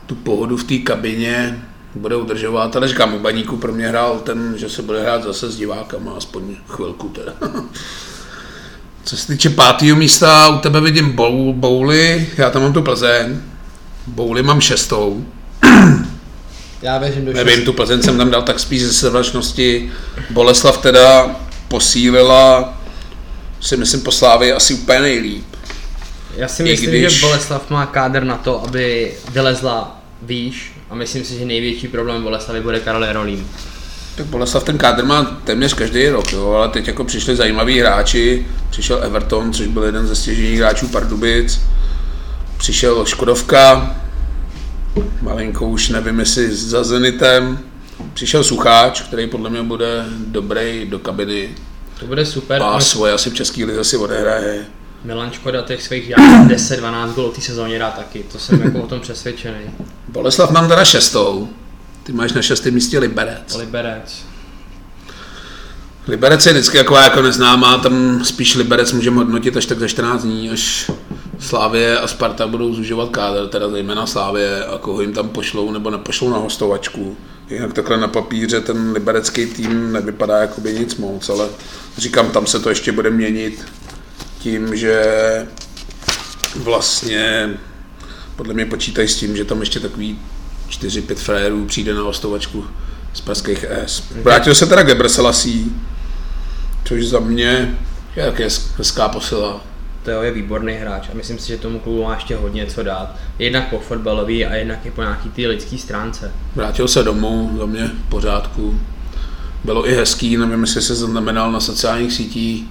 tu 0.06 0.16
pohodu 0.16 0.58
v 0.58 0.64
té 0.64 0.78
kabině 0.78 1.69
bude 1.96 2.16
udržovat, 2.16 2.76
ale 2.76 2.88
říkám, 2.88 3.14
u 3.14 3.20
baníku 3.20 3.58
pro 3.58 3.74
mě 3.74 3.88
hrál 3.88 4.20
ten, 4.20 4.54
že 4.58 4.70
se 4.70 4.82
bude 4.82 5.02
hrát 5.02 5.24
zase 5.24 5.52
s 5.52 5.58
divákama, 5.58 6.12
aspoň 6.18 6.56
chvilku 6.68 7.10
teda. 7.10 7.34
Co 9.04 9.18
se 9.18 9.28
týče 9.28 9.50
pátého 9.50 9.98
místa, 9.98 10.48
u 10.48 10.58
tebe 10.58 10.82
vidím 10.82 11.12
Bouly, 11.54 12.30
já 12.38 12.50
tam 12.50 12.62
mám 12.62 12.74
tu 12.74 12.82
Plzeň. 12.82 13.38
Bouly 14.08 14.44
mám 14.44 14.62
šestou. 14.62 15.26
Já 16.82 16.98
věřím 16.98 17.26
do 17.26 17.34
Nevím, 17.34 17.66
tu 17.66 17.74
Plzeň 17.74 18.02
jsem 18.02 18.18
tam 18.18 18.32
dal 18.32 18.42
tak 18.42 18.60
spíš 18.60 18.84
ze 18.84 18.94
sevačnosti. 18.94 19.92
Boleslav 20.30 20.78
teda 20.78 21.36
posílila, 21.68 22.78
si 23.62 23.78
myslím, 23.78 24.02
po 24.02 24.12
Slávě 24.12 24.54
asi 24.54 24.74
úplně 24.74 25.00
nejlíp. 25.00 25.46
Já 26.36 26.48
si 26.48 26.64
I 26.64 26.72
myslím, 26.72 26.90
když- 26.90 27.14
že 27.14 27.26
Boleslav 27.26 27.70
má 27.70 27.86
kádr 27.86 28.24
na 28.24 28.36
to, 28.38 28.64
aby 28.64 29.14
vylezla 29.32 30.02
výš 30.22 30.74
a 30.90 30.96
myslím 30.96 31.26
si, 31.26 31.40
že 31.40 31.46
největší 31.46 31.88
problém 31.88 32.24
Boleslavy 32.24 32.62
bude 32.62 32.80
Karel 32.80 33.04
Jarolím. 33.04 33.50
Tak 34.16 34.26
Boleslav 34.26 34.64
ten 34.64 34.78
kádr 34.78 35.06
má 35.06 35.24
téměř 35.24 35.74
každý 35.74 36.10
rok, 36.10 36.34
jo, 36.34 36.52
ale 36.52 36.70
teď 36.70 36.88
jako 36.88 37.04
přišli 37.04 37.36
zajímaví 37.36 37.80
hráči, 37.80 38.48
přišel 38.70 39.04
Everton, 39.04 39.54
což 39.54 39.68
byl 39.68 39.84
jeden 39.84 40.08
ze 40.08 40.16
stěžení 40.16 40.58
hráčů 40.58 40.88
Pardubic, 40.88 41.62
přišel 42.58 43.06
Škodovka, 43.06 43.96
malinko 45.22 45.68
už 45.68 45.90
nevím 45.90 46.20
jestli 46.20 46.56
za 46.56 46.84
Zenitem, 46.84 47.60
přišel 48.14 48.44
Sucháč, 48.44 49.02
který 49.02 49.28
podle 49.28 49.50
mě 49.50 49.64
bude 49.64 50.06
dobrý 50.28 50.86
do 50.90 51.00
kabiny 51.00 51.50
To 52.00 52.06
bude 52.06 52.26
super. 52.26 52.62
a 52.64 52.80
svoje 52.80 53.14
asi 53.14 53.30
v 53.30 53.34
České 53.34 53.66
lize 53.66 53.84
si 53.84 53.98
odehraje. 53.98 54.66
Milan 55.04 55.32
Škoda 55.32 55.62
těch 55.62 55.82
svých 55.82 56.08
žádných 56.08 56.58
10-12 56.58 57.14
gólů 57.16 57.32
v 57.32 57.36
té 57.36 57.42
sezóně 57.42 57.80
dá 57.80 57.92
taky, 57.92 58.24
to 58.32 58.40
jsem 58.40 58.62
jako 58.62 58.80
o 58.80 58.88
tom 58.88 59.00
přesvědčený. 59.00 59.60
Boleslav 60.08 60.52
mám 60.52 60.70
teda 60.70 60.86
šestou, 60.86 61.50
ty 62.04 62.14
máš 62.14 62.34
na 62.34 62.42
šestém 62.42 62.74
místě 62.74 63.00
Liberec. 63.00 63.56
Liberec. 63.56 64.26
Liberec 66.08 66.46
je 66.46 66.54
vždycky 66.54 66.78
taková 66.78 67.04
jako 67.04 67.22
neznámá, 67.22 67.78
tam 67.78 68.26
spíš 68.26 68.56
Liberec 68.56 68.94
můžeme 68.94 69.18
hodnotit 69.18 69.58
až 69.58 69.66
tak 69.66 69.80
za 69.80 69.88
14 69.88 70.24
dní, 70.24 70.50
až 70.50 70.92
Slávě 71.40 72.00
a 72.00 72.08
Sparta 72.08 72.48
budou 72.48 72.74
zužovat 72.74 73.10
kádr, 73.10 73.48
teda 73.48 73.70
zejména 73.70 74.06
Slávě 74.06 74.66
a 74.66 74.78
koho 74.78 75.02
jim 75.02 75.14
tam 75.14 75.30
pošlou 75.30 75.72
nebo 75.72 75.90
nepošlou 75.90 76.30
na 76.30 76.38
hostovačku. 76.38 77.18
Jinak 77.50 77.74
takhle 77.74 77.98
na 77.98 78.08
papíře 78.08 78.62
ten 78.62 78.92
liberecký 78.92 79.46
tým 79.46 79.92
nevypadá 79.92 80.38
jako 80.38 80.62
by 80.62 80.74
nic 80.74 80.96
moc, 80.96 81.30
ale 81.30 81.48
říkám, 81.98 82.32
tam 82.32 82.46
se 82.46 82.60
to 82.60 82.70
ještě 82.70 82.92
bude 82.92 83.10
měnit 83.10 83.66
tím, 84.40 84.76
že 84.76 85.04
vlastně 86.56 87.50
podle 88.36 88.54
mě 88.54 88.66
počítají 88.66 89.08
s 89.08 89.16
tím, 89.16 89.38
že 89.38 89.46
tam 89.46 89.60
ještě 89.60 89.80
takový 89.80 90.20
4-5 90.70 91.16
frérů 91.16 91.66
přijde 91.66 91.94
na 91.94 92.02
hostovačku 92.02 92.66
z 93.14 93.22
pražských 93.22 93.64
S. 93.70 94.04
Vrátil 94.24 94.56
se 94.56 94.66
teda 94.66 94.84
Geber 94.84 95.10
Selassie, 95.10 95.66
což 96.86 97.06
za 97.06 97.20
mě 97.20 97.78
je 98.16 98.32
hez- 98.32 98.72
hezká 98.78 99.10
posila. 99.10 99.62
To 100.04 100.10
je 100.24 100.32
výborný 100.32 100.74
hráč 100.74 101.08
a 101.12 101.16
myslím 101.16 101.40
si, 101.40 101.48
že 101.48 101.58
tomu 101.58 101.80
klubu 101.80 102.04
má 102.04 102.16
ještě 102.16 102.36
hodně 102.36 102.66
co 102.66 102.84
dát. 102.84 103.16
Jednak 103.40 103.70
po 103.70 103.80
fotbalový 103.80 104.46
a 104.46 104.56
jednak 104.56 104.86
i 104.86 104.92
po 104.92 105.02
nějaký 105.02 105.30
té 105.30 105.42
lidské 105.48 105.78
stránce. 105.78 106.32
Vrátil 106.56 106.88
se 106.88 107.04
domů, 107.04 107.56
za 107.60 107.66
mě 107.66 107.92
v 108.08 108.10
pořádku. 108.10 108.80
Bylo 109.64 109.90
i 109.90 109.94
hezký, 109.96 110.38
nevím, 110.38 110.62
jestli 110.62 110.82
se 110.82 110.96
zaznamenal 110.96 111.52
na 111.52 111.60
sociálních 111.60 112.14
sítích, 112.14 112.64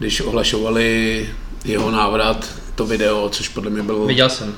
když 0.00 0.20
ohlašovali 0.20 1.28
jeho 1.64 1.90
návrat, 1.90 2.48
to 2.74 2.86
video, 2.86 3.28
což 3.28 3.48
podle 3.48 3.70
mě 3.70 3.82
byl 3.82 4.06
Viděl 4.06 4.28
jsem. 4.28 4.54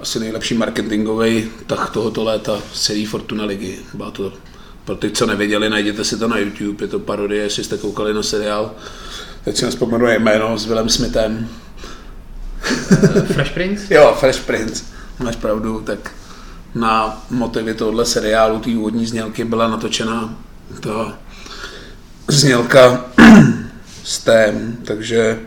asi 0.00 0.20
nejlepší 0.20 0.54
marketingový 0.54 1.50
tah 1.66 1.90
tohoto 1.90 2.24
léta 2.24 2.58
z 2.72 2.80
celé 2.80 3.06
Fortuna 3.06 3.44
ligy. 3.44 3.78
Byla 3.94 4.10
to, 4.10 4.32
pro 4.84 4.94
ty, 4.96 5.10
co 5.10 5.26
nevěděli, 5.26 5.70
najděte 5.70 6.04
si 6.04 6.18
to 6.18 6.28
na 6.28 6.38
YouTube, 6.38 6.84
je 6.84 6.88
to 6.88 6.98
parodie, 6.98 7.42
jestli 7.42 7.64
jste 7.64 7.78
koukali 7.78 8.14
na 8.14 8.22
seriál. 8.22 8.70
Teď 9.44 9.56
si 9.56 9.64
nespomenu 9.64 10.06
jméno 10.06 10.58
s 10.58 10.66
Willem 10.66 10.88
Smithem. 10.88 11.48
Eh, 12.64 13.22
Fresh 13.34 13.52
Prince? 13.52 13.86
Jo, 13.94 14.16
Fresh 14.20 14.40
Prince, 14.40 14.84
máš 15.18 15.36
pravdu, 15.36 15.80
tak 15.86 16.12
na 16.74 17.22
motivy 17.30 17.74
tohohle 17.74 18.04
seriálu, 18.04 18.58
té 18.60 18.70
úvodní 18.70 19.06
znělky 19.06 19.44
byla 19.44 19.68
natočena 19.68 20.34
ta 20.80 21.18
znělka 22.28 23.04
s 24.06 24.18
tém, 24.18 24.76
takže 24.84 25.38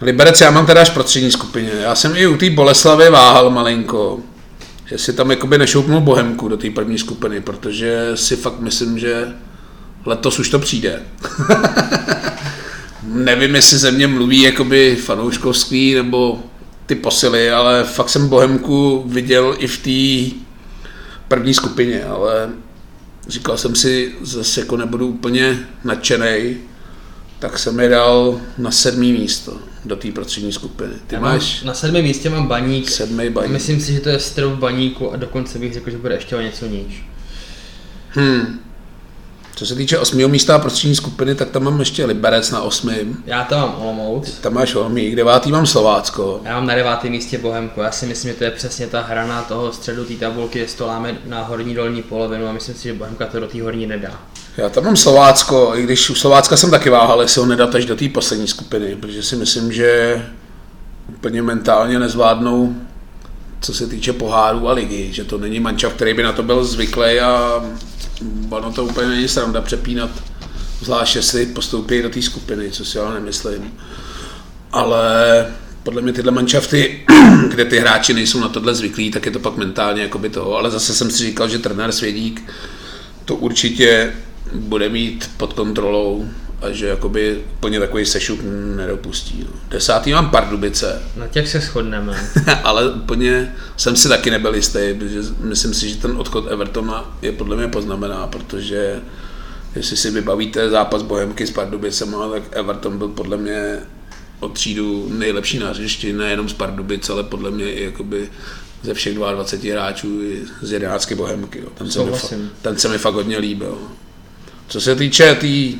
Liberec 0.00 0.40
já 0.40 0.50
mám 0.50 0.66
teda 0.66 0.80
až 0.80 0.90
prostřední 0.90 1.30
skupině. 1.30 1.70
Já 1.80 1.94
jsem 1.94 2.16
i 2.16 2.26
u 2.26 2.36
té 2.36 2.50
Boleslavy 2.50 3.10
váhal 3.10 3.50
malinko, 3.50 4.20
jestli 4.90 5.12
tam 5.12 5.30
jakoby 5.30 5.58
nešoupnul 5.58 6.00
Bohemku 6.00 6.48
do 6.48 6.56
té 6.56 6.70
první 6.70 6.98
skupiny, 6.98 7.40
protože 7.40 8.10
si 8.14 8.36
fakt 8.36 8.60
myslím, 8.60 8.98
že 8.98 9.28
letos 10.06 10.38
už 10.38 10.48
to 10.48 10.58
přijde. 10.58 11.02
Nevím, 13.02 13.54
jestli 13.54 13.78
ze 13.78 13.90
mě 13.90 14.06
mluví 14.06 14.42
jakoby 14.42 14.96
fanouškovský 14.96 15.94
nebo 15.94 16.42
ty 16.86 16.94
posily, 16.94 17.50
ale 17.50 17.84
fakt 17.84 18.08
jsem 18.08 18.28
Bohemku 18.28 19.04
viděl 19.06 19.56
i 19.58 19.66
v 19.66 19.78
té 19.78 20.36
první 21.28 21.54
skupině, 21.54 22.04
ale 22.04 22.50
říkal 23.28 23.56
jsem 23.56 23.74
si, 23.74 24.12
zase 24.22 24.60
jako 24.60 24.76
nebudu 24.76 25.06
úplně 25.06 25.58
nadšenej, 25.84 26.56
tak 27.40 27.58
jsem 27.58 27.80
je 27.80 27.88
dal 27.88 28.40
na 28.58 28.70
sedmý 28.70 29.12
místo 29.12 29.52
do 29.84 29.96
té 29.96 30.12
prostřední 30.12 30.52
skupiny. 30.52 30.92
Ty 31.06 31.14
Já 31.14 31.20
mám, 31.20 31.32
máš 31.32 31.62
na 31.62 31.74
sedmém 31.74 32.04
místě 32.04 32.30
mám 32.30 32.46
baník. 32.46 32.90
sedmý 32.90 33.30
baník. 33.30 33.52
myslím 33.52 33.80
si, 33.80 33.92
že 33.92 34.00
to 34.00 34.08
je 34.08 34.18
strop 34.20 34.52
baníku 34.52 35.12
a 35.12 35.16
dokonce 35.16 35.58
bych 35.58 35.72
řekl, 35.74 35.90
že 35.90 35.98
bude 35.98 36.14
ještě 36.14 36.36
o 36.36 36.40
něco 36.40 36.66
níž. 36.66 37.04
Hmm. 38.10 38.60
Co 39.56 39.66
se 39.66 39.74
týče 39.74 39.98
osmého 39.98 40.28
místa 40.28 40.54
a 40.54 40.58
prostřední 40.58 40.96
skupiny, 40.96 41.34
tak 41.34 41.50
tam 41.50 41.62
mám 41.62 41.80
ještě 41.80 42.04
Liberec 42.04 42.50
na 42.50 42.62
osmém. 42.62 43.22
Já 43.26 43.44
to 43.44 43.54
mám 43.54 43.74
Olomouc. 43.78 44.38
Tam 44.38 44.54
máš 44.54 44.74
Olmík, 44.74 45.16
devátý 45.16 45.52
mám 45.52 45.66
Slovácko. 45.66 46.40
Já 46.44 46.54
mám 46.54 46.66
na 46.66 46.74
devátém 46.74 47.10
místě 47.10 47.38
Bohemku. 47.38 47.80
Já 47.80 47.90
si 47.92 48.06
myslím, 48.06 48.30
že 48.32 48.38
to 48.38 48.44
je 48.44 48.50
přesně 48.50 48.86
ta 48.86 49.00
hrana 49.00 49.42
toho 49.42 49.72
středu 49.72 50.04
té 50.04 50.14
tabulky, 50.14 50.58
že 50.58 50.68
stoláme 50.68 51.18
na 51.26 51.42
horní 51.42 51.74
dolní 51.74 52.02
polovinu 52.02 52.46
a 52.46 52.52
myslím 52.52 52.74
si, 52.74 52.82
že 52.82 52.94
Bohemka 52.94 53.26
to 53.26 53.40
do 53.40 53.46
té 53.48 53.62
horní 53.62 53.86
nedá. 53.86 54.20
Já 54.60 54.68
tam 54.68 54.84
mám 54.84 54.96
Slovácko, 54.96 55.72
i 55.76 55.82
když 55.82 56.10
u 56.10 56.14
Slovácka 56.14 56.56
jsem 56.56 56.70
taky 56.70 56.90
váhal, 56.90 57.22
jestli 57.22 57.40
ho 57.40 57.46
nedat 57.46 57.74
až 57.74 57.84
do 57.84 57.96
té 57.96 58.08
poslední 58.08 58.48
skupiny, 58.48 58.96
protože 58.96 59.22
si 59.22 59.36
myslím, 59.36 59.72
že 59.72 60.22
úplně 61.08 61.42
mentálně 61.42 61.98
nezvládnou, 61.98 62.76
co 63.60 63.74
se 63.74 63.86
týče 63.86 64.12
pohárů 64.12 64.68
a 64.68 64.72
ligy, 64.72 65.12
že 65.12 65.24
to 65.24 65.38
není 65.38 65.60
mančav, 65.60 65.92
který 65.92 66.14
by 66.14 66.22
na 66.22 66.32
to 66.32 66.42
byl 66.42 66.64
zvyklý 66.64 67.20
a 67.20 67.64
ono 68.50 68.72
to 68.72 68.84
úplně 68.84 69.08
není 69.08 69.28
sranda 69.28 69.60
přepínat, 69.60 70.10
zvlášť 70.80 71.16
jestli 71.16 71.46
postoupí 71.46 72.02
do 72.02 72.10
té 72.10 72.22
skupiny, 72.22 72.70
co 72.70 72.84
si 72.84 72.98
ale 72.98 73.14
nemyslím. 73.14 73.72
Ale 74.72 75.46
podle 75.82 76.02
mě 76.02 76.12
tyhle 76.12 76.32
manšafty, 76.32 77.06
kde 77.48 77.64
ty 77.64 77.78
hráči 77.78 78.14
nejsou 78.14 78.40
na 78.40 78.48
tohle 78.48 78.74
zvyklí, 78.74 79.10
tak 79.10 79.26
je 79.26 79.32
to 79.32 79.38
pak 79.38 79.56
mentálně 79.56 80.02
jakoby 80.02 80.30
toho. 80.30 80.56
Ale 80.56 80.70
zase 80.70 80.94
jsem 80.94 81.10
si 81.10 81.24
říkal, 81.24 81.48
že 81.48 81.58
trenér 81.58 81.92
Svědík 81.92 82.50
to 83.24 83.36
určitě 83.36 84.12
bude 84.52 84.88
mít 84.88 85.30
pod 85.36 85.52
kontrolou 85.52 86.26
a 86.62 86.70
že 86.70 86.86
jakoby 86.86 87.44
úplně 87.54 87.80
takový 87.80 88.06
sešup 88.06 88.40
nedopustí. 88.76 89.44
No. 89.48 89.60
Desátý 89.68 90.12
mám 90.12 90.30
Pardubice, 90.30 91.02
Na 91.16 91.26
těch 91.28 91.48
se 91.48 91.60
shodneme. 91.60 92.30
ale 92.64 92.90
úplně 92.90 93.54
jsem 93.76 93.96
si 93.96 94.08
taky 94.08 94.30
nebyl 94.30 94.54
jistý, 94.54 94.78
protože 94.98 95.20
myslím 95.40 95.74
si, 95.74 95.88
že 95.88 95.96
ten 95.96 96.14
odchod 96.16 96.46
Evertona 96.52 97.18
je 97.22 97.32
podle 97.32 97.56
mě 97.56 97.68
poznamená, 97.68 98.26
protože 98.26 99.00
jestli 99.76 99.96
si 99.96 100.10
vybavíte 100.10 100.70
zápas 100.70 101.02
Bohemky 101.02 101.46
s 101.46 101.50
Pardubicema, 101.50 102.28
tak 102.28 102.42
Everton 102.50 102.98
byl 102.98 103.08
podle 103.08 103.36
mě 103.36 103.78
od 104.40 104.52
třídu 104.52 105.06
nejlepší 105.10 105.58
na 105.58 105.68
hřišti, 105.70 106.12
nejenom 106.12 106.48
z 106.48 106.52
Pardubic, 106.52 107.10
ale 107.10 107.22
podle 107.22 107.50
mě 107.50 107.72
i 107.72 107.84
jakoby 107.84 108.28
ze 108.82 108.94
všech 108.94 109.14
22 109.18 109.72
hráčů 109.74 110.20
z 110.62 110.72
11 110.72 111.12
Bohemky. 111.12 111.58
Jo. 111.58 111.68
Ten, 111.74 111.90
se 111.90 111.98
mi, 111.98 112.04
fa- 112.04 112.08
Souhlasím. 112.08 112.50
ten 112.62 112.76
se 112.78 112.88
mi 112.88 112.98
fakt 112.98 113.14
hodně 113.14 113.38
líbil. 113.38 113.78
Co 114.70 114.80
se 114.80 114.96
týče 114.96 115.34
té 115.34 115.40
tý 115.40 115.74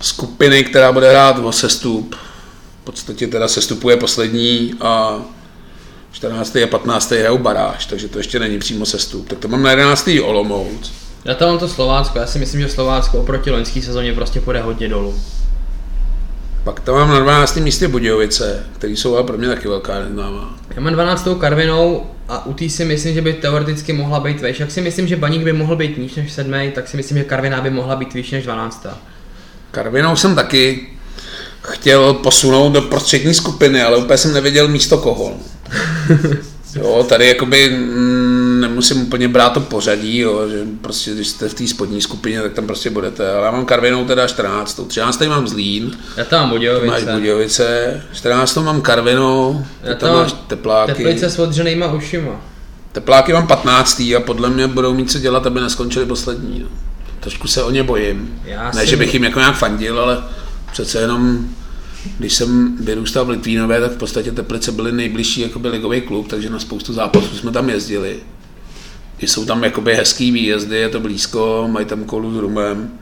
skupiny, 0.00 0.64
která 0.64 0.92
bude 0.92 1.10
hrát 1.10 1.38
o 1.38 1.52
sestup, 1.52 2.14
v 2.82 2.84
podstatě 2.84 3.26
teda 3.26 3.48
sestupuje 3.48 3.96
poslední 3.96 4.74
a 4.80 5.22
14. 6.12 6.56
a 6.56 6.66
15. 6.66 7.10
hrajou 7.10 7.38
baráž, 7.38 7.86
takže 7.86 8.08
to 8.08 8.18
ještě 8.18 8.38
není 8.38 8.58
přímo 8.58 8.86
sestup. 8.86 9.28
Tak 9.28 9.38
to 9.38 9.48
mám 9.48 9.62
na 9.62 9.70
11. 9.70 10.08
Olomouc. 10.22 10.92
Já 11.24 11.34
tam 11.34 11.48
mám 11.48 11.58
to 11.58 11.68
Slovácko. 11.68 12.18
Já 12.18 12.26
si 12.26 12.38
myslím, 12.38 12.60
že 12.60 12.68
Slovácko 12.68 13.18
oproti 13.18 13.50
loňské 13.50 13.82
sezóně 13.82 14.12
prostě 14.12 14.40
půjde 14.40 14.60
hodně 14.60 14.88
dolů. 14.88 15.20
Pak 16.64 16.80
tam 16.80 16.94
mám 16.94 17.08
na 17.08 17.18
12. 17.18 17.56
místě 17.56 17.88
Budějovice, 17.88 18.66
který 18.72 18.96
jsou 18.96 19.14
ale 19.14 19.24
pro 19.24 19.38
mě 19.38 19.48
taky 19.48 19.68
velká 19.68 20.00
neznámá. 20.00 20.58
Já 20.76 20.80
mám 20.80 20.92
12. 20.92 21.28
Karvinou 21.40 22.06
a 22.28 22.46
u 22.46 22.54
té 22.54 22.68
si 22.68 22.84
myslím, 22.84 23.14
že 23.14 23.22
by 23.22 23.32
teoreticky 23.32 23.92
mohla 23.92 24.20
být 24.20 24.40
vejš. 24.40 24.60
Jak 24.60 24.70
si 24.70 24.80
myslím, 24.80 25.08
že 25.08 25.16
Baník 25.16 25.42
by 25.42 25.52
mohl 25.52 25.76
být 25.76 25.98
níž 25.98 26.14
než 26.14 26.32
7, 26.32 26.52
tak 26.74 26.88
si 26.88 26.96
myslím, 26.96 27.18
že 27.18 27.24
Karviná 27.24 27.60
by 27.60 27.70
mohla 27.70 27.96
být 27.96 28.14
výš 28.14 28.30
než 28.30 28.44
12. 28.44 28.86
Karvinou 29.70 30.16
jsem 30.16 30.34
taky 30.34 30.86
chtěl 31.62 32.14
posunout 32.14 32.72
do 32.72 32.82
prostřední 32.82 33.34
skupiny, 33.34 33.82
ale 33.82 33.96
úplně 33.96 34.18
jsem 34.18 34.34
nevěděl 34.34 34.68
místo 34.68 34.98
koho. 34.98 35.32
Jo, 36.76 37.06
tady 37.08 37.28
jakoby 37.28 37.78
nemusím 38.74 39.02
úplně 39.02 39.28
brát 39.28 39.50
to 39.52 39.60
pořadí, 39.60 40.18
jo, 40.18 40.48
že 40.48 40.64
prostě 40.80 41.10
když 41.14 41.28
jste 41.28 41.48
v 41.48 41.54
té 41.54 41.66
spodní 41.66 42.00
skupině, 42.00 42.42
tak 42.42 42.52
tam 42.52 42.66
prostě 42.66 42.90
budete. 42.90 43.32
Ale 43.32 43.44
já 43.46 43.50
mám 43.50 43.64
Karvinou 43.64 44.04
teda 44.04 44.26
14. 44.26 44.80
13. 44.88 45.20
mám 45.28 45.48
Zlín, 45.48 45.98
Já 46.16 46.24
tam 46.24 46.40
mám 46.40 46.50
Budějovice. 46.50 46.86
máš 46.86 47.04
Budějovice, 47.04 48.02
14. 48.12 48.56
mám 48.56 48.80
Karvinou, 48.80 49.64
Já 49.82 49.94
tam 49.94 50.10
tam 50.10 50.18
máš 50.18 50.34
Tepláky. 50.46 50.92
Teplice 50.92 51.30
s 51.30 51.38
odřenýma 51.38 51.92
ušima. 51.92 52.40
Tepláky 52.92 53.32
mám 53.32 53.46
15. 53.46 54.00
a 54.16 54.20
podle 54.20 54.50
mě 54.50 54.66
budou 54.66 54.94
mít 54.94 55.10
co 55.10 55.18
dělat, 55.18 55.46
aby 55.46 55.60
neskončili 55.60 56.06
poslední. 56.06 56.58
No. 56.60 56.68
Trošku 57.20 57.48
se 57.48 57.62
o 57.62 57.70
ně 57.70 57.82
bojím. 57.82 58.40
Já 58.44 58.70
ne, 58.74 58.80
si- 58.80 58.86
že 58.86 58.96
bych 58.96 59.14
jim 59.14 59.24
jako 59.24 59.38
nějak 59.38 59.56
fandil, 59.56 60.00
ale 60.00 60.18
přece 60.72 61.00
jenom 61.00 61.48
když 62.18 62.34
jsem 62.34 62.76
vyrůstal 62.80 63.24
v 63.24 63.28
Litvínové, 63.28 63.80
tak 63.80 63.92
v 63.92 63.96
podstatě 63.96 64.32
Teplice 64.32 64.72
byly 64.72 64.92
nejbližší 64.92 65.40
jakoby 65.40 65.68
ligový 65.68 66.00
klub, 66.00 66.28
takže 66.28 66.50
na 66.50 66.58
spoustu 66.58 66.92
zápasů 66.92 67.36
jsme 67.36 67.50
tam 67.52 67.70
jezdili. 67.70 68.16
Jsou 69.20 69.44
tam 69.44 69.64
jakoby 69.64 69.94
hezký 69.94 70.32
výjezdy, 70.32 70.76
je 70.76 70.88
to 70.88 71.00
blízko, 71.00 71.68
mají 71.70 71.86
tam 71.86 72.04
kolu 72.04 72.34
s 72.34 72.36
rumem. 72.36 72.98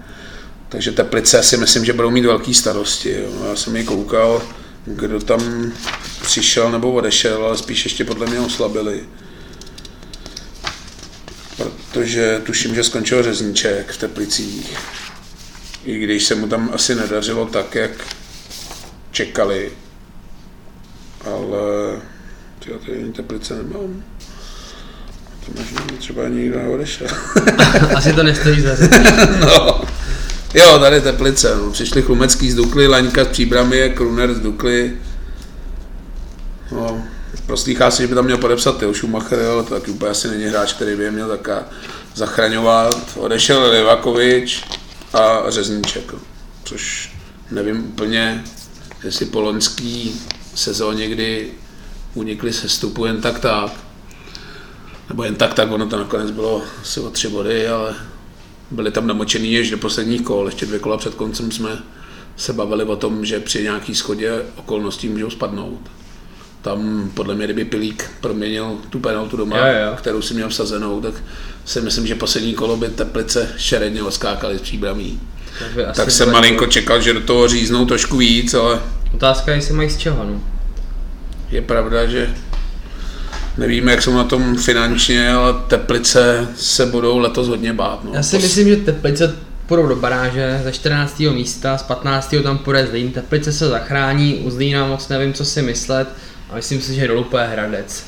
Takže 0.68 0.92
Teplice 0.92 1.42
si 1.42 1.56
myslím, 1.56 1.84
že 1.84 1.92
budou 1.92 2.10
mít 2.10 2.24
velký 2.24 2.54
starosti. 2.54 3.12
Jo. 3.12 3.46
Já 3.48 3.56
jsem 3.56 3.76
je 3.76 3.84
koukal, 3.84 4.42
kdo 4.84 5.20
tam 5.20 5.72
přišel 6.22 6.72
nebo 6.72 6.92
odešel, 6.92 7.44
ale 7.44 7.58
spíš 7.58 7.84
ještě 7.84 8.04
podle 8.04 8.26
mě 8.26 8.40
oslabili. 8.40 9.04
Protože 11.56 12.40
tuším, 12.44 12.74
že 12.74 12.84
skončil 12.84 13.22
řezníček 13.22 13.90
v 13.90 13.98
Teplicích. 13.98 14.78
I 15.84 15.98
když 15.98 16.24
se 16.24 16.34
mu 16.34 16.48
tam 16.48 16.70
asi 16.74 16.94
nedařilo 16.94 17.46
tak, 17.46 17.74
jak 17.74 17.90
čekali. 19.10 19.72
Ale 21.24 22.00
tyjo, 22.58 22.78
tady 22.78 23.12
Teplice 23.12 23.54
nemám. 23.54 24.04
To 25.46 25.52
možná 25.60 25.80
třeba 25.98 26.28
nikdo 26.28 26.58
neodešel. 26.58 27.06
Asi 27.96 28.12
to 28.12 28.22
nestojí 28.22 28.60
za 28.60 28.70
no. 29.40 29.80
Jo, 30.54 30.78
tady 30.78 31.00
Teplice. 31.00 31.56
No. 31.56 31.70
Přišli 31.70 32.02
Chlumecký 32.02 32.50
z 32.50 32.54
Dukly, 32.54 32.86
Laňka 32.86 33.24
z 33.24 33.28
Příbramy, 33.28 33.92
Kruner 33.96 34.34
z 34.34 34.40
Dukly. 34.40 34.92
No, 36.72 37.04
proslýchá 37.46 37.90
si, 37.90 38.02
že 38.02 38.08
by 38.08 38.14
tam 38.14 38.24
měl 38.24 38.38
podepsat 38.38 38.78
Til 38.78 38.94
Schumacher, 38.94 39.40
ale 39.40 39.62
to 39.62 39.74
taky 39.74 39.90
úplně 39.90 40.10
asi 40.10 40.28
není 40.28 40.44
hráč, 40.44 40.72
který 40.72 40.96
by 40.96 41.04
je 41.04 41.10
měl 41.10 41.28
taká 41.28 41.64
zachraňovat. 42.14 43.12
Odešel 43.16 43.70
Livakovič 43.70 44.64
a 45.12 45.42
Řezníček, 45.48 46.12
což 46.64 47.12
nevím 47.50 47.84
úplně, 47.84 48.44
jestli 49.04 49.26
po 49.26 49.40
loňský 49.40 50.20
sezóně, 50.54 51.08
kdy 51.08 51.48
unikli 52.14 52.52
se 52.52 52.68
stupu 52.68 53.04
jen 53.04 53.20
tak 53.20 53.38
tak, 53.38 53.72
nebo 55.12 55.24
jen 55.24 55.34
tak 55.34 55.54
tak, 55.54 55.70
ono 55.72 55.86
to 55.86 55.98
nakonec 55.98 56.30
bylo 56.30 56.62
asi 56.82 57.00
o 57.00 57.10
tři 57.10 57.28
body, 57.28 57.68
ale 57.68 57.94
byli 58.70 58.90
tam 58.90 59.06
namočený 59.06 59.58
až 59.58 59.70
do 59.70 59.78
posledních 59.78 60.22
kol. 60.22 60.46
Ještě 60.46 60.66
dvě 60.66 60.78
kola 60.78 60.96
před 60.96 61.14
koncem 61.14 61.50
jsme 61.50 61.78
se 62.36 62.52
bavili 62.52 62.84
o 62.84 62.96
tom, 62.96 63.24
že 63.24 63.40
při 63.40 63.62
nějaký 63.62 63.94
schodě 63.94 64.42
okolností 64.56 65.08
můžou 65.08 65.30
spadnout. 65.30 65.80
Tam 66.62 67.10
podle 67.14 67.34
mě, 67.34 67.44
kdyby 67.44 67.64
Pilík 67.64 68.10
proměnil 68.20 68.78
tu 68.90 68.98
penaltu 69.00 69.36
doma, 69.36 69.56
Jo, 69.58 69.64
jo. 69.64 69.96
kterou 69.96 70.22
si 70.22 70.34
měl 70.34 70.48
vsazenou, 70.48 71.00
tak 71.00 71.14
si 71.64 71.80
myslím, 71.80 72.06
že 72.06 72.14
poslední 72.14 72.54
kolo 72.54 72.76
by 72.76 72.88
Teplice 72.88 73.54
šeredně 73.56 74.02
oskákali 74.02 74.58
z 74.58 74.60
příbramí. 74.60 75.20
Tak, 75.58 75.96
Tak 75.96 76.10
jsem 76.10 76.32
malinko 76.32 76.66
čekal, 76.66 77.00
že 77.00 77.12
do 77.12 77.20
toho 77.20 77.48
říznou 77.48 77.86
trošku 77.86 78.16
víc, 78.16 78.54
ale 78.54 78.80
Otázka 79.14 79.50
je, 79.50 79.58
jestli 79.58 79.74
mají 79.74 79.90
z 79.90 79.96
čeho, 79.96 80.24
no. 80.24 80.40
je 81.50 81.62
pravda, 81.62 82.06
že 82.06 82.34
nevíme, 83.58 83.90
jak 83.90 84.02
jsou 84.02 84.14
na 84.14 84.24
tom 84.24 84.56
finančně, 84.56 85.32
ale 85.32 85.54
Teplice 85.68 86.48
se 86.56 86.86
budou 86.86 87.18
letos 87.18 87.48
hodně 87.48 87.72
bát. 87.72 88.04
No. 88.04 88.10
Já 88.14 88.22
si 88.22 88.36
Pos- 88.36 88.42
myslím, 88.42 88.68
že 88.68 88.76
Teplice 88.76 89.36
půjdou 89.66 89.86
do 89.86 89.96
baráže 89.96 90.60
ze 90.64 90.72
14. 90.72 91.18
místa, 91.20 91.78
z 91.78 91.82
15. 91.82 92.34
tam 92.42 92.58
půjde 92.58 92.86
Zlín, 92.86 93.12
Teplice 93.12 93.52
se 93.52 93.68
zachrání, 93.68 94.34
u 94.34 94.50
Zlína 94.50 94.86
moc 94.86 95.08
nevím, 95.08 95.32
co 95.32 95.44
si 95.44 95.62
myslet 95.62 96.08
a 96.50 96.54
myslím 96.56 96.80
si, 96.80 96.94
že 96.94 97.08
dolů 97.08 97.24
půjde 97.24 97.46
Hradec. 97.46 98.04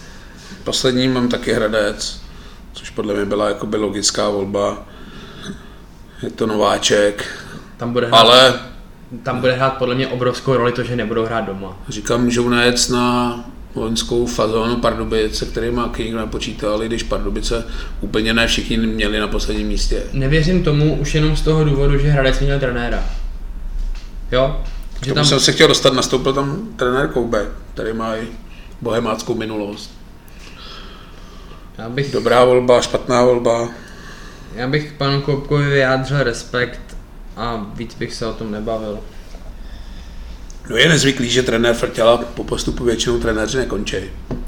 Poslední 0.65 1.09
mám 1.09 1.29
taky 1.29 1.53
Hradec, 1.53 2.21
což 2.73 2.91
podle 2.91 3.15
mě 3.15 3.25
byla 3.25 3.49
jakoby 3.49 3.77
logická 3.77 4.29
volba. 4.29 4.87
Je 6.23 6.31
to 6.31 6.47
nováček, 6.47 7.27
Tam 7.77 7.93
bude 7.93 8.07
hrát, 8.07 8.19
ale 8.19 8.55
tam 9.23 9.41
bude 9.41 9.53
hrát 9.53 9.71
podle 9.71 9.95
mě 9.95 10.07
obrovskou 10.09 10.57
roli 10.57 10.73
to, 10.73 10.83
že 10.83 10.97
nebudou 10.97 11.25
hrát 11.25 11.41
doma. 11.41 11.77
říkám, 11.89 12.25
můžou 12.25 12.49
najet 12.49 12.91
na 12.91 13.35
vojenskou 13.75 14.27
fazonu 14.27 14.77
Pardubic, 14.77 15.39
se 15.39 15.47
kterými 15.47 15.81
nikdo 15.99 16.19
nepočítal, 16.19 16.83
i 16.83 16.87
když 16.87 17.03
Pardubice 17.03 17.67
úplně 18.01 18.35
ne 18.35 18.47
všichni 18.47 18.77
měli 18.77 19.19
na 19.21 19.29
posledním 19.29 19.67
místě. 19.69 20.03
Nevěřím 20.13 20.65
tomu 20.65 20.95
už 20.95 21.15
jenom 21.15 21.37
z 21.37 21.43
toho 21.43 21.65
důvodu, 21.65 21.99
že 21.99 22.09
Hradec 22.11 22.41
měl 22.41 22.61
trenéra. 22.61 23.05
Jo? 24.33 24.61
Že 25.03 25.15
tam 25.15 25.25
jsem 25.25 25.41
se 25.41 25.53
chtěl 25.53 25.69
dostat, 25.69 25.93
nastoupil 25.95 26.33
tam 26.33 26.69
trenér 26.77 27.09
Koubek, 27.09 27.49
který 27.75 27.93
má 27.93 28.17
i 28.17 28.29
bohemáckou 28.81 29.35
minulost. 29.35 29.91
já, 31.79 31.89
bych, 31.89 32.13
Dobrá 32.13 32.45
volba, 32.45 32.81
špatná 32.81 33.25
volba. 33.25 33.69
já 34.55 34.69
bych 34.69 34.93
panu 34.93 35.21
Koupkovi 35.21 35.65
vyjádřil 35.71 36.23
respekt 36.23 36.97
a 37.37 37.67
víc 37.75 37.95
bych 37.95 38.15
se 38.15 38.27
o 38.27 38.33
tom 38.33 38.51
nebavil. 38.53 38.99
No 40.71 40.77
je 40.77 40.89
nezvyklý, 40.89 41.31
že 41.31 41.43
trenér 41.43 41.75
Frtěla 41.75 42.17
po 42.17 42.45
postupu 42.45 42.85
většinou 42.85 43.19
trenéři 43.19 43.59
nekončí. 43.59 43.97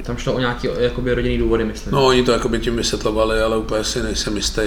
Tam 0.02 0.16
šlo 0.16 0.32
o 0.32 0.38
nějaký 0.38 0.68
jakoby 0.78 1.14
rodinný 1.14 1.38
důvody, 1.38 1.64
myslím. 1.64 1.92
No, 1.92 2.06
oni 2.06 2.22
to 2.22 2.32
jakoby 2.32 2.58
tím 2.58 2.76
vysvětlovali, 2.76 3.40
ale 3.40 3.58
úplně 3.58 3.84
si 3.84 4.02
nejsem 4.02 4.36
jistý. 4.36 4.62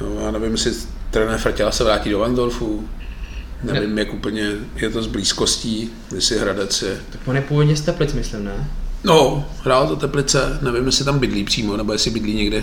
Jo, 0.00 0.18
já 0.24 0.30
nevím, 0.30 0.52
jestli 0.52 0.72
trenér 1.10 1.38
Frtěla 1.38 1.70
se 1.70 1.84
vrátí 1.84 2.10
do 2.10 2.18
Vandorfu. 2.18 2.88
Nevím, 3.62 3.98
jak 3.98 4.14
úplně 4.14 4.52
je 4.76 4.90
to 4.90 5.02
s 5.02 5.06
blízkostí, 5.06 5.90
jestli 6.14 6.38
Hradec 6.38 6.82
je. 6.82 7.00
Tak 7.10 7.20
on 7.26 7.36
je 7.36 7.42
původně 7.42 7.76
z 7.76 7.80
Teplic, 7.80 8.12
myslím, 8.12 8.44
ne? 8.44 8.70
No, 9.04 9.48
hrál 9.64 9.88
to 9.88 9.96
Teplice, 9.96 10.58
nevím, 10.62 10.86
jestli 10.86 11.04
tam 11.04 11.18
bydlí 11.18 11.44
přímo, 11.44 11.76
nebo 11.76 11.92
jestli 11.92 12.10
bydlí 12.10 12.34
někde 12.34 12.62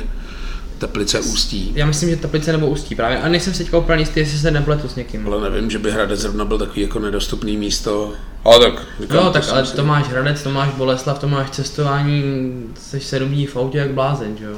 Teplice 0.78 1.20
Ústí. 1.20 1.72
Já 1.76 1.86
myslím, 1.86 2.10
že 2.10 2.16
Teplice 2.16 2.52
nebo 2.52 2.68
Ústí 2.68 2.96
právě. 2.96 3.18
A 3.22 3.28
nejsem 3.30 3.54
si 3.54 3.64
teďka 3.64 3.78
úplně 3.78 4.02
jistý, 4.02 4.20
jestli 4.20 4.38
se 4.40 4.52
nepletu 4.52 4.88
s 4.88 4.96
někým. 4.96 5.28
Ale 5.28 5.50
nevím, 5.50 5.72
že 5.72 5.80
by 5.80 5.92
Hradec 5.92 6.20
zrovna 6.20 6.46
byl 6.46 6.58
takový 6.58 6.82
jako 6.82 7.00
nedostupný 7.00 7.58
místo. 7.58 8.14
Ale 8.44 8.60
tak, 8.60 8.82
říkám, 9.02 9.24
No, 9.26 9.32
tak 9.32 9.44
ale 9.52 9.66
si- 9.66 9.76
to 9.76 9.86
máš 9.86 10.08
Hradec, 10.08 10.44
to 10.44 10.50
máš 10.52 10.70
Boleslav, 10.70 11.20
to 11.20 11.28
máš 11.28 11.50
cestování, 11.50 12.24
jsi 12.80 13.00
sedm 13.00 13.30
dní 13.30 13.48
v 13.48 13.58
autě 13.58 13.78
jak 13.78 13.90
blázen, 13.92 14.38
že 14.38 14.46
jo? 14.46 14.58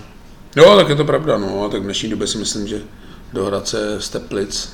Jo, 0.55 0.75
tak 0.77 0.89
je 0.89 0.95
to 0.95 1.05
pravda, 1.05 1.37
no, 1.37 1.65
a 1.65 1.69
tak 1.69 1.81
v 1.81 1.83
dnešní 1.83 2.09
době 2.09 2.27
si 2.27 2.37
myslím, 2.37 2.67
že 2.67 2.77
do 3.33 3.45
Hradce 3.45 3.95
z 4.01 4.09
Teplic 4.09 4.69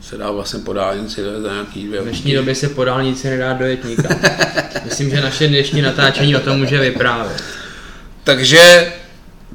se 0.00 0.16
dá 0.16 0.30
vlastně 0.30 0.60
po 0.60 0.72
dálnici 0.72 1.20
za 1.42 1.52
nějaký 1.52 1.86
dvě 1.86 2.00
V 2.00 2.04
dnešní 2.04 2.34
době 2.34 2.54
se 2.54 2.68
po 2.68 2.84
dálnici 2.84 3.30
nedá 3.30 3.52
dojet 3.52 3.84
nikam. 3.84 4.16
Myslím, 4.84 5.10
že 5.10 5.20
naše 5.20 5.48
dnešní 5.48 5.82
natáčení 5.82 6.36
o 6.36 6.40
tom 6.40 6.58
může 6.58 6.78
vyprávět. 6.80 7.42
Takže 8.24 8.92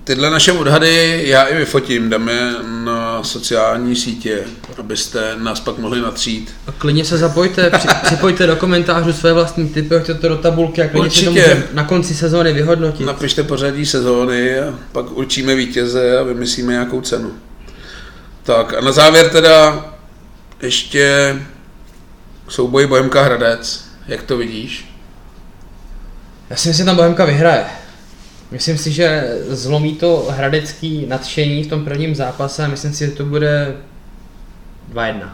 tyhle 0.07 0.29
naše 0.29 0.51
odhady 0.51 1.23
já 1.25 1.43
i 1.43 1.55
vyfotím, 1.55 2.09
dáme 2.09 2.55
na 2.83 3.23
sociální 3.23 3.95
sítě, 3.95 4.43
abyste 4.77 5.35
nás 5.37 5.59
pak 5.59 5.77
mohli 5.77 6.01
natřít. 6.01 6.53
A 6.67 6.71
klidně 6.71 7.05
se 7.05 7.17
zapojte, 7.17 7.69
při, 7.69 7.87
připojte 8.03 8.47
do 8.47 8.55
komentářů 8.55 9.13
své 9.13 9.33
vlastní 9.33 9.69
typy, 9.69 9.95
hoďte 9.95 10.13
to 10.13 10.29
do 10.29 10.37
tabulky 10.37 10.81
a 10.81 10.87
klidně 10.87 11.09
si 11.11 11.25
to 11.25 11.31
Určitě. 11.31 11.47
můžeme 11.47 11.67
na 11.73 11.83
konci 11.83 12.15
sezóny 12.15 12.53
vyhodnotit. 12.53 13.05
Napište 13.05 13.43
pořadí 13.43 13.85
sezóny 13.85 14.59
a 14.59 14.73
pak 14.91 15.11
určíme 15.11 15.55
vítěze 15.55 16.19
a 16.19 16.23
vymyslíme 16.23 16.73
nějakou 16.73 17.01
cenu. 17.01 17.31
Tak 18.43 18.73
a 18.73 18.81
na 18.81 18.91
závěr 18.91 19.29
teda 19.29 19.85
ještě 20.61 21.35
souboj 22.47 22.87
Bohemka 22.87 23.23
Hradec. 23.23 23.85
Jak 24.07 24.23
to 24.23 24.37
vidíš? 24.37 24.91
Já 26.49 26.55
si 26.55 26.67
myslím, 26.67 26.83
že 26.83 26.85
tam 26.85 26.95
Bohemka 26.95 27.25
vyhraje. 27.25 27.65
Myslím 28.51 28.77
si, 28.77 28.91
že 28.91 29.37
zlomí 29.49 29.95
to 29.95 30.27
hradecký 30.31 31.05
nadšení 31.05 31.63
v 31.63 31.67
tom 31.67 31.85
prvním 31.85 32.15
zápase 32.15 32.65
a 32.65 32.67
myslím 32.67 32.93
si, 32.93 33.05
že 33.05 33.11
to 33.11 33.25
bude 33.25 33.75
2-1. 34.93 35.29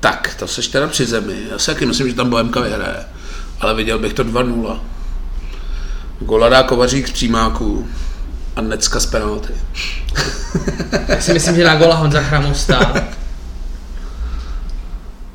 Tak, 0.00 0.34
to 0.38 0.48
seš 0.48 0.68
teda 0.68 0.86
při 0.86 1.06
zemi. 1.06 1.34
Já 1.50 1.58
si 1.58 1.66
taky 1.66 1.86
myslím, 1.86 2.08
že 2.08 2.14
tam 2.14 2.30
Bohemka 2.30 2.60
vyhraje. 2.60 3.04
Ale 3.60 3.74
viděl 3.74 3.98
bych 3.98 4.12
to 4.12 4.24
2-0. 4.24 4.80
Gola 6.20 6.48
dá 6.48 6.62
Kovařík 6.62 7.08
z 7.08 7.12
přímáků 7.12 7.88
a 8.56 8.60
Necka 8.60 9.00
z 9.00 9.06
penalty. 9.06 9.54
Já 11.08 11.20
si 11.20 11.32
myslím, 11.32 11.56
že 11.56 11.64
na 11.64 11.76
gola 11.76 11.94
Honza 11.94 12.22
Chramousta. 12.22 12.94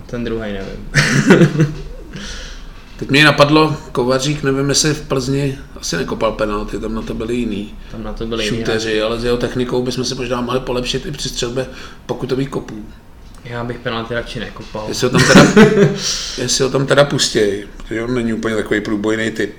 ten 0.06 0.24
druhý 0.24 0.54
nevím. 0.54 0.90
Teď 3.00 3.10
mě 3.10 3.26
napadlo, 3.26 3.78
Kovařík, 3.92 4.44
nevím, 4.44 4.70
jestli 4.70 4.94
v 4.94 5.08
Plzni 5.08 5.58
asi 5.78 5.98
nekopal 5.98 6.32
penalty, 6.32 6.80
tam 6.80 6.96
na 6.96 7.02
to 7.02 7.14
byli 7.14 7.36
jiný 7.36 7.74
Tam 7.92 8.04
na 8.04 8.14
to 8.14 8.26
byli 8.28 8.46
jiný 8.46 8.58
šuteři, 8.58 9.02
ale 9.02 9.20
s 9.20 9.24
jeho 9.24 9.38
technikou 9.38 9.84
bychom 9.84 10.04
se 10.04 10.16
možná 10.16 10.42
mohli 10.42 10.60
polepšit 10.60 11.06
i 11.06 11.12
při 11.12 11.30
střelbě 11.30 11.68
pokutových 12.06 12.50
kopů. 12.50 12.86
Já 13.44 13.64
bych 13.64 13.80
penalty 13.80 14.14
radši 14.14 14.40
nekopal. 14.40 14.86
Jestli 14.88 15.08
ho 15.08 15.12
tam 15.12 15.22
teda, 15.28 15.66
jestli 16.38 16.64
ho 16.64 16.70
tam 16.70 16.86
teda 16.86 17.06
pustěj, 17.06 17.68
protože 17.78 18.04
on 18.04 18.14
není 18.14 18.34
úplně 18.34 18.56
takový 18.56 18.82
průbojný 18.82 19.32
typ, 19.32 19.54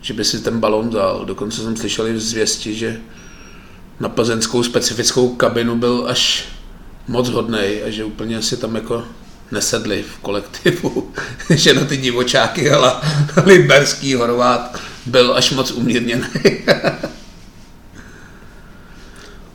že 0.00 0.14
by 0.14 0.24
si 0.24 0.40
ten 0.40 0.60
balon 0.60 0.90
dal. 0.90 1.24
Dokonce 1.24 1.62
jsem 1.62 1.76
slyšel 1.76 2.08
i 2.08 2.18
zvěsti, 2.18 2.74
že 2.74 3.00
na 4.00 4.08
plzeňskou 4.08 4.62
specifickou 4.62 5.28
kabinu 5.28 5.76
byl 5.76 6.04
až 6.08 6.48
moc 7.08 7.28
hodnej 7.28 7.82
a 7.86 7.90
že 7.90 8.04
úplně 8.04 8.42
si 8.42 8.56
tam 8.56 8.74
jako 8.74 9.04
nesedli 9.52 10.02
v 10.02 10.18
kolektivu, 10.18 11.12
že 11.50 11.74
na 11.74 11.84
ty 11.84 11.96
divočáky 11.96 12.70
ale 12.70 12.92
Liberský 13.46 14.14
Horvát 14.14 14.80
byl 15.06 15.36
až 15.36 15.50
moc 15.50 15.70
umírněný. 15.70 16.24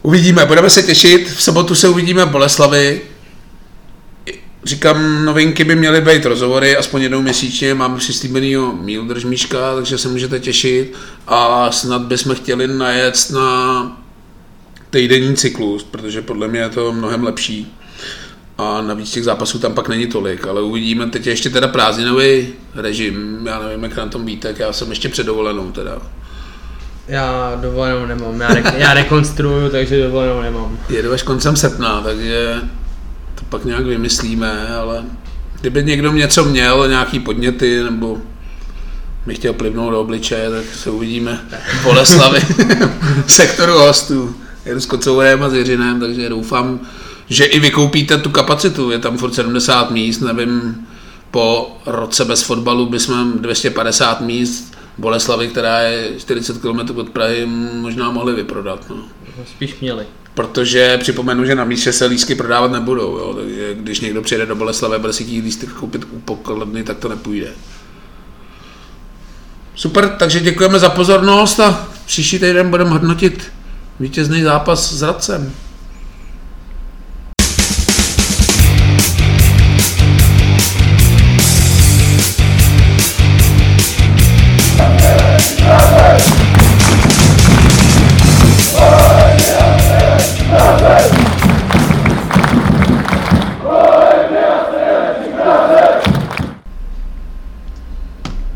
uvidíme, 0.02 0.46
budeme 0.46 0.70
se 0.70 0.84
těšit, 0.84 1.30
v 1.30 1.44
sobotu 1.44 1.76
se 1.76 1.88
uvidíme 1.88 2.26
v 2.26 2.30
Boleslavi, 2.30 3.02
Říkám, 4.66 5.26
novinky 5.26 5.64
by 5.64 5.76
měly 5.76 6.02
být 6.02 6.26
rozhovory, 6.26 6.78
aspoň 6.78 7.02
jednou 7.02 7.22
měsíčně, 7.22 7.74
mám 7.74 7.98
přislíbenýho 7.98 8.76
Míl 8.76 9.06
Držmíška, 9.06 9.76
takže 9.76 9.98
se 9.98 10.10
můžete 10.10 10.40
těšit. 10.40 10.94
A 11.28 11.72
snad 11.72 12.02
bychom 12.02 12.36
chtěli 12.36 12.68
najet 12.68 13.32
na 13.32 13.98
týdenní 14.90 15.36
cyklus, 15.36 15.84
protože 15.84 16.22
podle 16.22 16.48
mě 16.48 16.60
je 16.60 16.70
to 16.70 16.94
mnohem 16.94 17.24
lepší 17.24 17.74
a 18.64 18.82
navíc 18.82 19.12
těch 19.12 19.24
zápasů 19.24 19.60
tam 19.60 19.74
pak 19.74 19.90
není 19.90 20.08
tolik, 20.08 20.48
ale 20.48 20.62
uvidíme, 20.62 21.10
teď 21.10 21.26
je 21.26 21.32
ještě 21.32 21.50
teda 21.50 21.68
prázdninový 21.68 22.48
režim, 22.76 23.40
já 23.46 23.60
nevím, 23.60 23.84
jak 23.84 23.98
na 23.98 24.08
tom 24.08 24.26
víte, 24.26 24.56
já 24.58 24.74
jsem 24.74 24.90
ještě 24.90 25.10
před 25.10 25.26
dovolenou 25.26 25.72
teda. 25.72 25.98
Já 27.08 27.58
dovolenou 27.62 28.06
nemám, 28.06 28.42
já, 28.42 28.48
re- 28.54 28.74
já 28.78 28.94
rekonstruju, 28.94 29.70
takže 29.70 30.04
dovolenou 30.04 30.42
nemám. 30.42 30.80
Jedu 30.90 31.12
až 31.14 31.24
koncem 31.24 31.56
srpna, 31.56 32.02
takže 32.02 32.56
to 33.36 33.42
pak 33.50 33.66
nějak 33.66 33.86
vymyslíme, 33.86 34.68
ale 34.76 35.04
kdyby 35.62 35.84
někdo 35.84 36.12
něco 36.12 36.44
měl, 36.46 36.88
nějaký 36.88 37.20
podněty, 37.20 37.84
nebo 37.84 38.18
mi 39.26 39.36
chtěl 39.36 39.54
plivnout 39.54 39.92
do 39.92 40.02
obličeje, 40.02 40.50
tak 40.50 40.66
se 40.76 40.90
uvidíme 40.90 41.40
v 41.80 41.84
Boleslavy, 41.84 42.40
sektoru 43.28 43.74
hostů. 43.74 44.36
Jedu 44.66 44.80
s 44.80 44.86
Kocouvrem 44.86 45.44
a 45.44 45.50
s 45.50 45.54
Jiřinem, 45.54 46.00
takže 46.00 46.30
doufám, 46.30 46.80
že 47.34 47.46
i 47.46 47.60
vykoupíte 47.60 48.18
tu 48.18 48.30
kapacitu, 48.30 48.92
je 48.92 49.00
tam 49.00 49.18
furt 49.18 49.34
70 49.34 49.92
míst, 49.92 50.20
nevím, 50.20 50.88
po 51.32 51.78
roce 51.86 52.26
bez 52.26 52.44
fotbalu 52.44 52.86
bychom 52.86 53.34
250 53.34 54.22
míst 54.22 54.74
Boleslavy, 54.98 55.48
která 55.48 55.80
je 55.80 56.20
40 56.20 56.58
km 56.58 57.00
od 57.00 57.10
Prahy, 57.10 57.46
možná 57.74 58.12
mohli 58.12 58.34
vyprodat. 58.34 58.86
No. 58.90 58.96
Spíš 59.46 59.80
měli. 59.82 60.06
Protože 60.34 60.98
připomenu, 60.98 61.46
že 61.46 61.56
na 61.56 61.64
místě 61.66 61.94
se 61.94 62.06
lístky 62.06 62.36
prodávat 62.36 62.72
nebudou, 62.72 63.18
jo. 63.18 63.34
takže 63.34 63.76
když 63.76 64.00
někdo 64.00 64.22
přijede 64.22 64.46
do 64.46 64.56
Boleslavy 64.56 64.96
a 64.96 65.00
bude 65.00 65.14
si 65.14 65.26
těch 65.26 65.44
lístek 65.44 65.70
koupit 65.70 66.06
u 66.12 66.20
pokladny, 66.20 66.84
tak 66.84 66.98
to 66.98 67.10
nepůjde. 67.10 67.48
Super, 69.76 70.10
takže 70.20 70.40
děkujeme 70.40 70.80
za 70.80 70.90
pozornost 70.90 71.60
a 71.60 71.88
příští 72.06 72.40
týden 72.40 72.70
budeme 72.70 72.90
hodnotit 72.90 73.52
vítězný 74.00 74.42
zápas 74.42 74.94
s 74.94 75.02
Radcem. 75.02 75.54
Nothing! 90.54 91.33